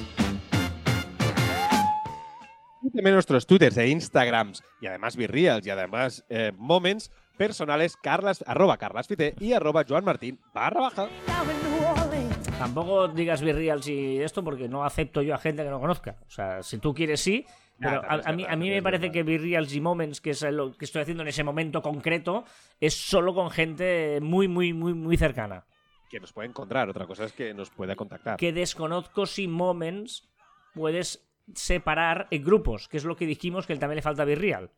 [2.98, 8.78] También nuestros twitters e instagrams y además virreals y además eh, moments personales carlas, arroba
[8.78, 11.08] carlasfite y arroba joanmartin barra baja.
[12.58, 16.16] Tampoco digas virreals y esto porque no acepto yo a gente que no conozca.
[16.26, 17.46] O sea, si tú quieres sí,
[17.80, 20.76] pero a, a mí, a mí me parece que virreals y moments, que es lo
[20.76, 22.46] que estoy haciendo en ese momento concreto,
[22.80, 25.68] es solo con gente muy, muy, muy, muy cercana.
[26.10, 28.38] Que nos puede encontrar, otra cosa es que nos pueda contactar.
[28.38, 30.28] Que desconozco si moments
[30.74, 34.70] puedes separar en grupos, que es lo que dijimos que él también le falta virreal.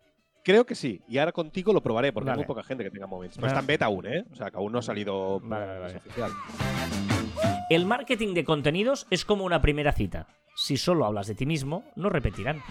[0.43, 2.35] Creo que sí, y ahora contigo lo probaré porque Vale.
[2.41, 3.35] hay muy poca gente que tenga moments.
[3.35, 3.53] Pero Vale.
[3.53, 4.23] está en beta aún, ¿eh?
[4.31, 5.95] O sea, que aún no ha salido Vale, vale, vale.
[5.97, 6.31] oficial.
[7.69, 10.27] El marketing de contenidos es como una primera cita.
[10.55, 12.61] Si solo hablas de ti mismo, no repetirán.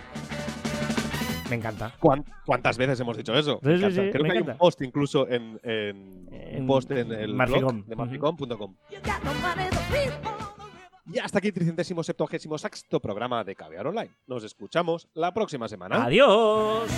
[1.50, 1.94] Me encanta.
[1.98, 3.58] ¿Cuán- ¿Cuántas veces hemos dicho eso?
[3.62, 4.02] Sí, Me sí, encanta.
[4.02, 4.52] sí, Creo me que hay encanta.
[4.52, 7.76] un post incluso en, en- En un post en el Marficom.
[7.84, 8.74] blog de marficom.com.
[11.10, 14.10] Y hasta aquí 376 sexto programa de Caviar Online.
[14.26, 16.04] Nos escuchamos la próxima semana.
[16.04, 16.90] Adiós.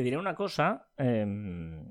[0.00, 1.26] Te diré una cosa, eh,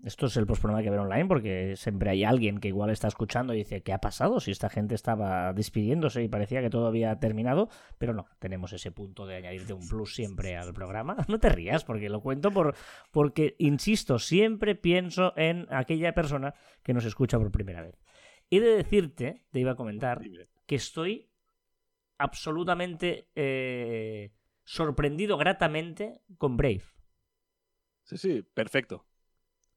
[0.03, 3.53] esto es el postprograma que ver online, porque siempre hay alguien que igual está escuchando
[3.53, 4.39] y dice, ¿qué ha pasado?
[4.39, 8.89] Si esta gente estaba despidiéndose y parecía que todo había terminado, pero no, tenemos ese
[8.89, 11.17] punto de añadirte un plus siempre al programa.
[11.29, 12.73] No te rías, porque lo cuento por,
[13.11, 18.03] porque, insisto, siempre pienso en aquella persona que nos escucha por primera vez.
[18.49, 20.19] He de decirte, te iba a comentar,
[20.65, 21.29] que estoy
[22.17, 24.31] absolutamente eh,
[24.63, 26.81] sorprendido gratamente con Brave.
[28.09, 29.05] Sí, sí, perfecto.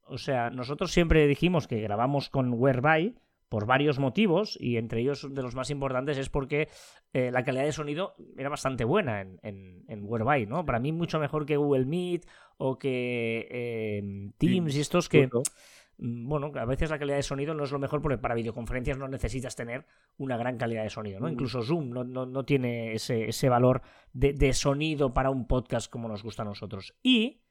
[0.05, 3.15] O sea, nosotros siempre dijimos que grabamos con Whereby
[3.47, 6.67] por varios motivos y entre ellos de los más importantes es porque
[7.13, 10.65] eh, la calidad de sonido era bastante buena en, en, en Whereby, ¿no?
[10.65, 12.25] Para mí mucho mejor que Google Meet
[12.57, 15.29] o que eh, Teams y estos que,
[15.97, 18.97] mm, bueno, a veces la calidad de sonido no es lo mejor porque para videoconferencias
[18.97, 19.85] no necesitas tener
[20.17, 21.27] una gran calidad de sonido, ¿no?
[21.27, 21.33] Mm.
[21.33, 25.91] Incluso Zoom no, no, no tiene ese, ese valor de, de sonido para un podcast
[25.91, 26.95] como nos gusta a nosotros.
[27.03, 27.42] Y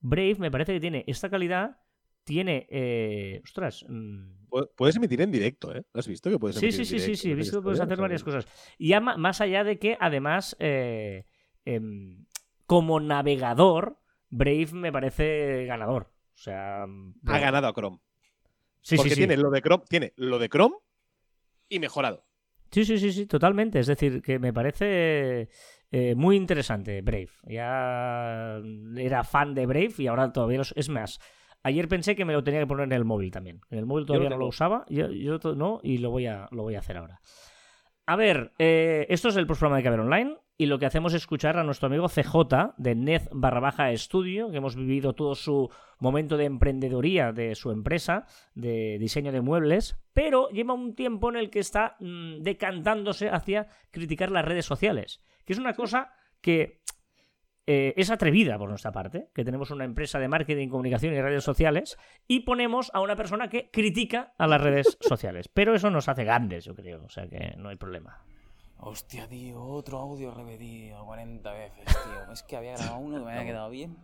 [0.00, 1.78] Brave me parece que tiene esta calidad
[2.24, 2.66] tiene.
[2.70, 3.84] eh, ostras.
[3.88, 5.84] mm, Pu- Puedes emitir en directo, ¿eh?
[5.92, 7.30] ¿Lo has visto que puedes Sí, emitir sí, en sí, sí, directo sí.
[7.30, 8.46] He visto que puedes hacer varias cosas.
[8.78, 11.26] Y ya más allá de que, además, eh,
[11.64, 12.24] em,
[12.66, 13.98] como navegador,
[14.28, 16.12] Brave me parece ganador.
[16.34, 16.82] O sea.
[16.84, 17.98] Ha bueno, ganado a Chrome.
[18.82, 19.20] Sí, porque sí, sí.
[19.20, 20.76] tiene lo de Chrome, tiene lo de Chrome
[21.68, 22.24] y mejorado.
[22.70, 23.78] Sí, sí, sí, sí, totalmente.
[23.80, 25.48] Es decir, que me parece
[25.90, 27.30] eh, muy interesante Brave.
[27.44, 28.60] Ya
[28.96, 30.72] era fan de Brave y ahora todavía los...
[30.76, 31.20] Es más,
[31.62, 33.60] ayer pensé que me lo tenía que poner en el móvil también.
[33.70, 35.08] En el móvil todavía no lo usaba, yo,
[35.54, 37.20] no, y lo voy a, lo voy a hacer ahora.
[38.06, 41.22] A ver, eh, esto es el programa de Caber Online y lo que hacemos es
[41.22, 45.70] escuchar a nuestro amigo CJ de Ned barra baja estudio, que hemos vivido todo su
[45.98, 51.36] momento de emprendedoría de su empresa, de diseño de muebles, pero lleva un tiempo en
[51.36, 56.80] el que está mm, decantándose hacia criticar las redes sociales, que es una cosa que
[57.66, 61.42] eh, es atrevida por nuestra parte, que tenemos una empresa de marketing, comunicación y redes
[61.42, 61.98] sociales,
[62.28, 65.48] y ponemos a una persona que critica a las redes sociales.
[65.52, 68.22] Pero eso nos hace grandes, yo creo, o sea que no hay problema.
[68.78, 72.32] Hostia, tío, otro audio repetido 40 veces, tío.
[72.32, 73.96] Es que había grabado uno que me había quedado bien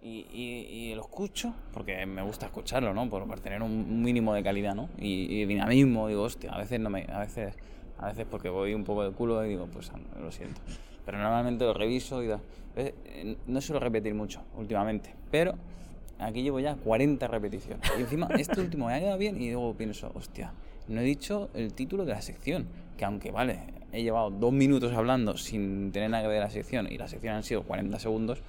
[0.00, 3.10] y, y- y lo escucho porque me gusta escucharlo, ¿no?
[3.10, 4.88] Por, por tener un mínimo de calidad, ¿no?
[4.98, 7.04] Y, y dinamismo, digo, hostia, a veces no me.
[7.12, 7.54] A veces,
[7.98, 10.60] a veces porque voy un poco de culo y digo, pues lo siento.
[11.04, 12.40] Pero normalmente lo reviso y da.
[12.76, 15.54] Eh, No suelo repetir mucho últimamente, pero
[16.18, 17.88] aquí llevo ya 40 repeticiones.
[17.98, 20.52] Y encima, este último me ha quedado bien y luego pienso, hostia,
[20.88, 22.66] no he dicho el título de la sección.
[22.96, 23.60] Que aunque, vale,
[23.92, 27.34] he llevado dos minutos hablando sin tener nada que ver la sección y la sección
[27.34, 28.40] han sido 40 segundos,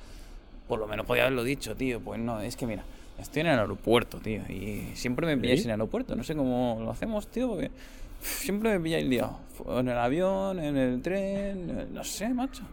[0.67, 1.99] por lo menos podía haberlo dicho, tío.
[1.99, 2.83] Pues no, es que mira,
[3.19, 4.41] estoy en el aeropuerto, tío.
[4.49, 5.65] Y siempre me pilláis ¿Sí?
[5.67, 6.15] en el aeropuerto.
[6.15, 7.71] No sé cómo lo hacemos, tío, porque
[8.19, 9.39] siempre me pilláis liado.
[9.67, 12.63] En el avión, en el tren, no sé, macho.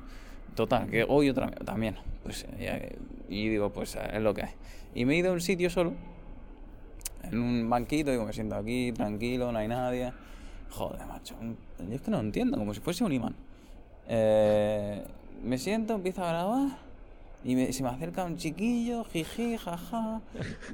[0.55, 1.97] Total, que hoy otra también.
[2.23, 2.47] Pues,
[3.29, 4.53] y digo, pues es lo que hay.
[4.95, 5.95] Y me he ido a un sitio solo,
[7.23, 10.13] en un banquito, digo, me siento aquí, tranquilo, no hay nadie.
[10.71, 11.35] Joder, macho.
[11.79, 13.35] Yo es que no entiendo, como si fuese un imán.
[14.09, 15.03] Eh,
[15.43, 16.92] me siento, empiezo a grabar
[17.45, 20.21] y me- se me acerca un chiquillo, jiji, jaja,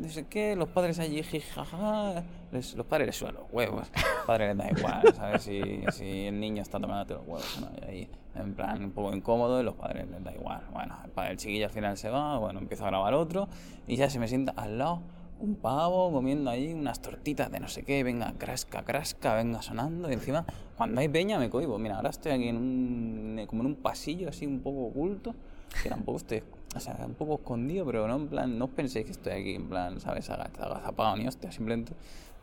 [0.01, 3.91] no sé qué, los padres allí, jiji, jaja, les- los padres les suenan los huevos,
[3.95, 5.43] los padres les da igual, ¿sabes?
[5.43, 5.61] Si,
[5.93, 7.69] si el niño está tomándote los huevos, ¿no?
[7.81, 10.63] Y ahí, en plan, un poco incómodo y los padres les da igual.
[10.73, 13.49] Bueno, el, padre, el chiquillo al final se va, bueno, empiezo a grabar otro
[13.87, 15.03] y ya se me sienta al lado
[15.41, 20.11] un pavo comiendo ahí unas tortitas de no sé qué, venga, crasca, crasca, venga sonando.
[20.11, 20.45] Y encima,
[20.77, 21.79] cuando hay peña me cohibo.
[21.79, 25.35] Mira, ahora estoy aquí en un, como en un pasillo así un poco oculto,
[25.83, 26.43] que tampoco estoy,
[26.77, 29.55] o sea, un poco escondido, pero no en plan, no os penséis que estoy aquí
[29.55, 30.29] en plan, ¿sabes?
[30.31, 31.93] aga- Agazapado ni hostia, simplemente.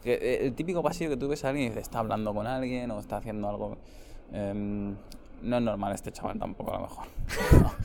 [0.03, 2.89] eh, El típico pasillo que tú ves a alguien y dices, está hablando con alguien
[2.91, 3.77] o está haciendo algo.
[4.33, 4.95] em,
[5.41, 7.07] no es normal este chaval tampoco, a lo mejor.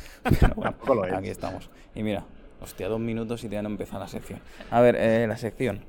[0.40, 1.12] Pero bueno, lo es.
[1.12, 1.68] aquí estamos.
[1.94, 2.24] Y mira,
[2.62, 4.40] hostia, dos minutos y te han empezado la sección.
[4.70, 5.80] A ver, eh, la sección.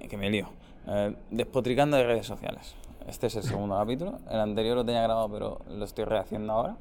[0.00, 0.48] Eh, Que me lío.
[0.86, 2.74] Eh, despotricando de redes sociales.
[3.08, 4.18] Este es el segundo capítulo.
[4.30, 6.76] El anterior lo tenía grabado, pero lo estoy rehaciendo ahora.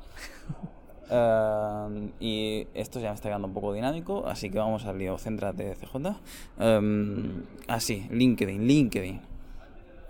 [1.10, 5.18] Eh, y esto ya me está quedando un poco dinámico, así que vamos al lío.
[5.18, 6.16] Céntrate, CJ.
[6.60, 7.32] Eh,
[7.68, 9.30] así, LinkedIn, LinkedIn.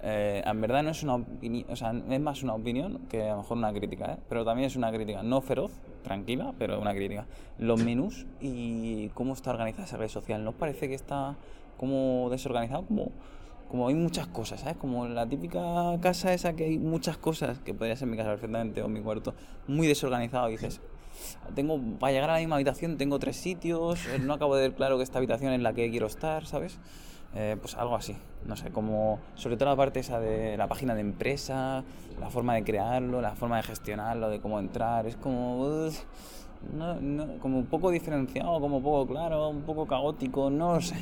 [0.02, 3.32] Eh, en verdad no es una opinión, o sea, es más una opinión que a
[3.32, 4.18] lo mejor una crítica, ¿eh?
[4.30, 5.72] pero también es una crítica no feroz,
[6.04, 7.26] tranquila, pero una crítica.
[7.58, 11.36] Los menús y cómo está organizada esa red social, ¿no parece que está
[11.78, 12.86] como desorganizado?
[12.86, 13.12] Como,
[13.70, 14.78] como hay muchas cosas, ¿sabes?
[14.78, 18.82] Como la típica casa esa que hay muchas cosas, que podría ser mi casa perfectamente
[18.82, 19.36] o mi cuarto,
[19.68, 20.82] muy desorganizado dices,
[21.56, 24.74] tengo, para llegar a la misma habitación tengo tres sitios, eh, no acabo de ver
[24.74, 26.80] claro que esta habitación es la que quiero estar, ¿sabes?
[27.36, 30.96] Eh, pues algo así, no sé, como sobre todo la parte esa de la página
[30.96, 31.84] de empresa,
[32.20, 35.90] la forma de crearlo, la forma de gestionarlo, de cómo entrar, es como,
[36.74, 40.82] no, no, como un poco diferenciado, como un poco claro, un poco caótico, no lo
[40.82, 40.96] sé,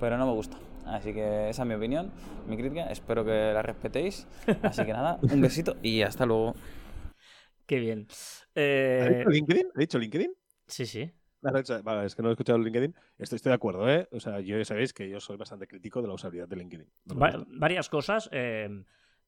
[0.00, 0.56] pero no me gusta.
[0.86, 2.10] Así que esa es mi opinión,
[2.48, 4.26] mi crítica, espero que la respetéis.
[4.62, 6.54] Así que nada, un besito y hasta luego.
[7.66, 8.06] Qué bien.
[8.10, 8.14] ¿Ha
[8.54, 9.66] Eh, dicho LinkedIn?
[9.74, 10.32] ¿Ha dicho LinkedIn?
[10.66, 11.10] sí, sí.
[11.40, 12.94] Vale, sea, vale, es que no he escuchado LinkedIn.
[13.18, 14.08] Estoy, estoy de acuerdo, ¿eh?
[14.12, 16.88] O sea, yo ya sabéis que yo soy bastante crítico de la usabilidad de LinkedIn.
[17.06, 18.28] No Va- varias cosas.
[18.32, 18.68] eh,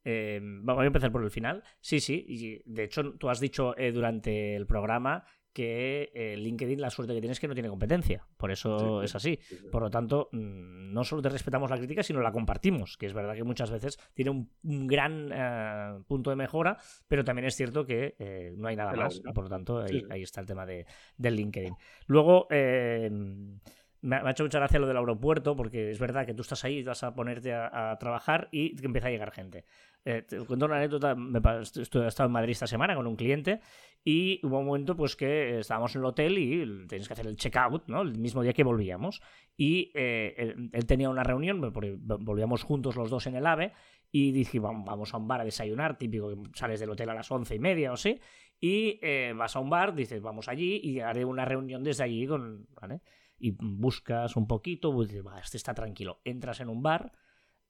[0.04, 1.64] eh, vamos a empezar por el final.
[1.80, 2.24] Sí, sí.
[2.28, 5.24] Y de hecho, tú has dicho eh, durante el programa
[5.54, 8.26] que eh, LinkedIn la suerte que tiene es que no tiene competencia.
[8.36, 9.38] Por eso Sí, es así.
[9.40, 9.66] Sí, sí.
[9.70, 13.14] Por lo tanto, mm, no solo te respetamos la crítica, sino la compartimos, que es
[13.14, 16.76] verdad que muchas veces tiene un, un gran eh, punto de mejora,
[17.08, 19.22] pero también es cierto que eh, no hay nada más.
[19.24, 19.78] y por lo tanto,
[20.10, 20.86] ahí, está el tema de,
[21.16, 21.74] del LinkedIn.
[22.06, 26.64] Luego, me ha, hecho mucha gracia lo del aeropuerto, porque es verdad que tú estás
[26.64, 29.64] ahí, vas a ponerte a, a trabajar y que empieza a llegar gente.
[30.06, 32.94] Eh, te cuento una anécdota, me pa- estu- estu- he estado en Madrid esta semana
[32.94, 33.60] con un cliente
[34.04, 37.36] y hubo un momento pues que estábamos en el hotel y tenías que hacer el
[37.36, 38.02] checkout, ¿no?
[38.02, 39.22] El mismo día que volvíamos.
[39.56, 43.72] Y eh, él, él tenía una reunión, porque volvíamos juntos los dos en el AVE
[44.12, 47.14] y dije, "Vam- vamos a un bar a desayunar, típico que sales del hotel a
[47.14, 48.20] las once y media o así,
[48.60, 52.26] y eh, vas a un bar, dices, vamos allí y haré una reunión desde allí
[52.26, 52.66] con...
[52.80, 53.00] ¿vale?
[53.38, 56.20] Y buscas un poquito, pues, dices, "Va, este está tranquilo.
[56.24, 57.12] Entras en un bar,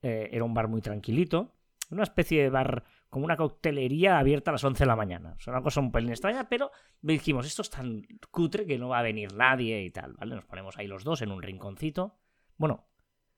[0.02, 1.53] eh, era un bar muy tranquilito,
[1.90, 5.36] una especie de bar como una coctelería abierta a las 11 de la mañana.
[5.38, 6.70] Es una cosa un pelín extraña, pero
[7.00, 10.34] dijimos, esto es tan cutre que no va a venir nadie y tal, ¿vale?
[10.34, 12.18] Nos ponemos ahí los dos en un rinconcito.
[12.56, 12.86] Bueno,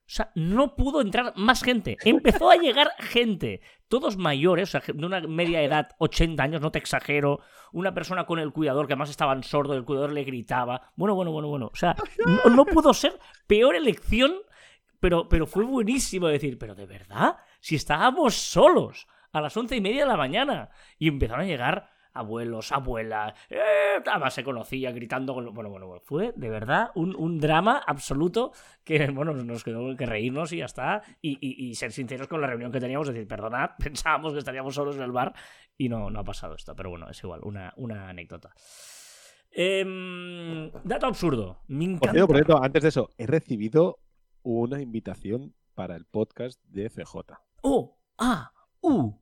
[0.07, 1.97] o sea, no pudo entrar más gente.
[2.05, 3.59] Empezó a llegar gente.
[3.89, 7.41] Todos mayores, o sea, de una media edad, 80 años, no te exagero.
[7.73, 10.93] Una persona con el cuidador, que además estaban sordos, el cuidador le gritaba.
[10.95, 11.69] Bueno, bueno, bueno, bueno.
[11.73, 11.93] O sea,
[12.25, 14.33] no, no pudo ser peor elección,
[15.01, 17.35] pero, pero fue buenísimo decir, pero de verdad,
[17.67, 21.89] si estábamos solos a las once y media de la mañana y empezaron a llegar
[22.13, 26.91] abuelos, abuelas, eh, además se conocía gritando con lo- bueno, bueno, bueno, fue de verdad
[26.95, 28.53] un, un drama absoluto
[28.85, 32.39] que, bueno, nos quedó que reírnos y ya está, y, y- y ser sinceros con
[32.39, 35.33] la reunión que teníamos, decir, perdonad, pensábamos que estaríamos solos en el bar
[35.77, 38.53] y no, no ha pasado esto, pero bueno, es igual, una, una anécdota.
[39.51, 43.99] Em, dato absurdo, me Por cierto, por cierto, antes de eso, he recibido
[44.41, 47.46] una invitación para el podcast de CJ.
[47.61, 47.97] ¡Oh!
[48.17, 48.51] ¡Ah!
[48.81, 49.13] ¡Uh!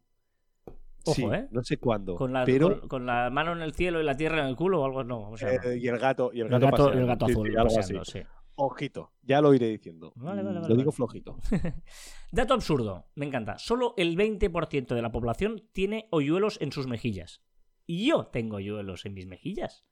[1.08, 1.48] Ojo, Sí, ¿eh?
[1.52, 2.16] No sé cuándo.
[2.16, 4.56] Con la, pero, con, con la mano en el cielo y la tierra en el
[4.56, 7.00] culo o algo, no, eh, y el gato, y el el gato, gato, paseando.
[7.02, 8.12] el gato Sí, sí, azul algo paseando, así.
[8.20, 8.26] sí.
[8.58, 10.14] Ojito, ya lo iré diciendo.
[10.16, 11.38] Vale, vale, Mm, vale, lo digo flojito.
[12.32, 13.58] Dato absurdo, me encanta.
[13.60, 17.42] Solo el 20% de la población tiene hoyuelos en sus mejillas.
[17.86, 19.86] Y yo tengo hoyuelos en mis mejillas.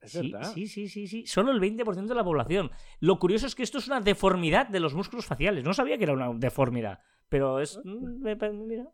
[0.00, 0.52] Es sí, verdad.
[0.52, 1.26] sí, sí, sí, sí.
[1.26, 2.70] Solo el 20% de la población.
[3.00, 5.64] Lo curioso es que esto es una deformidad de los músculos faciales.
[5.64, 7.00] No sabía que era una deformidad.
[7.28, 7.78] Pero es.
[7.84, 8.84] mm, me pa- Mira.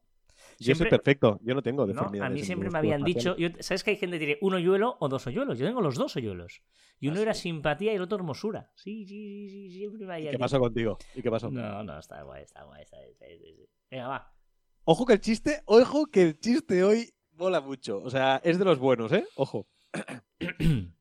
[0.59, 2.31] Yo soy Siempre- perfecto, yo no tengo No, deformidades.
[2.31, 3.37] a mí siempre me habían dicho.
[3.37, 5.59] yo- ¿Sabes que hay gente que tiene un hoyuelo o dos hoyuelos?
[5.59, 6.63] Yo tengo los dos hoyuelos.
[6.99, 7.43] Y uno ¿Ah, era sí?
[7.43, 8.71] simpatía y el otro hermosura.
[8.75, 10.41] Sí, sí, sí, sí, siempre me ¿Y habían qué dicho.
[10.41, 10.99] pasó contigo?
[11.15, 11.51] ¿Y qué pasó?
[11.51, 12.83] No, no, está guay, está guay.
[12.83, 14.35] Está, está- está- está- Venga, va.
[14.85, 17.99] Ojo que el chiste, ojo que el chiste hoy mola mucho.
[18.03, 19.25] O sea, es de los buenos, ¿eh?
[19.37, 19.69] Ojo.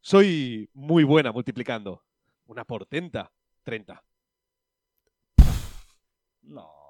[0.00, 2.02] Soy muy buena multiplicando.
[2.46, 3.32] Una portenta.
[3.62, 4.02] 30.
[6.46, 6.83] No.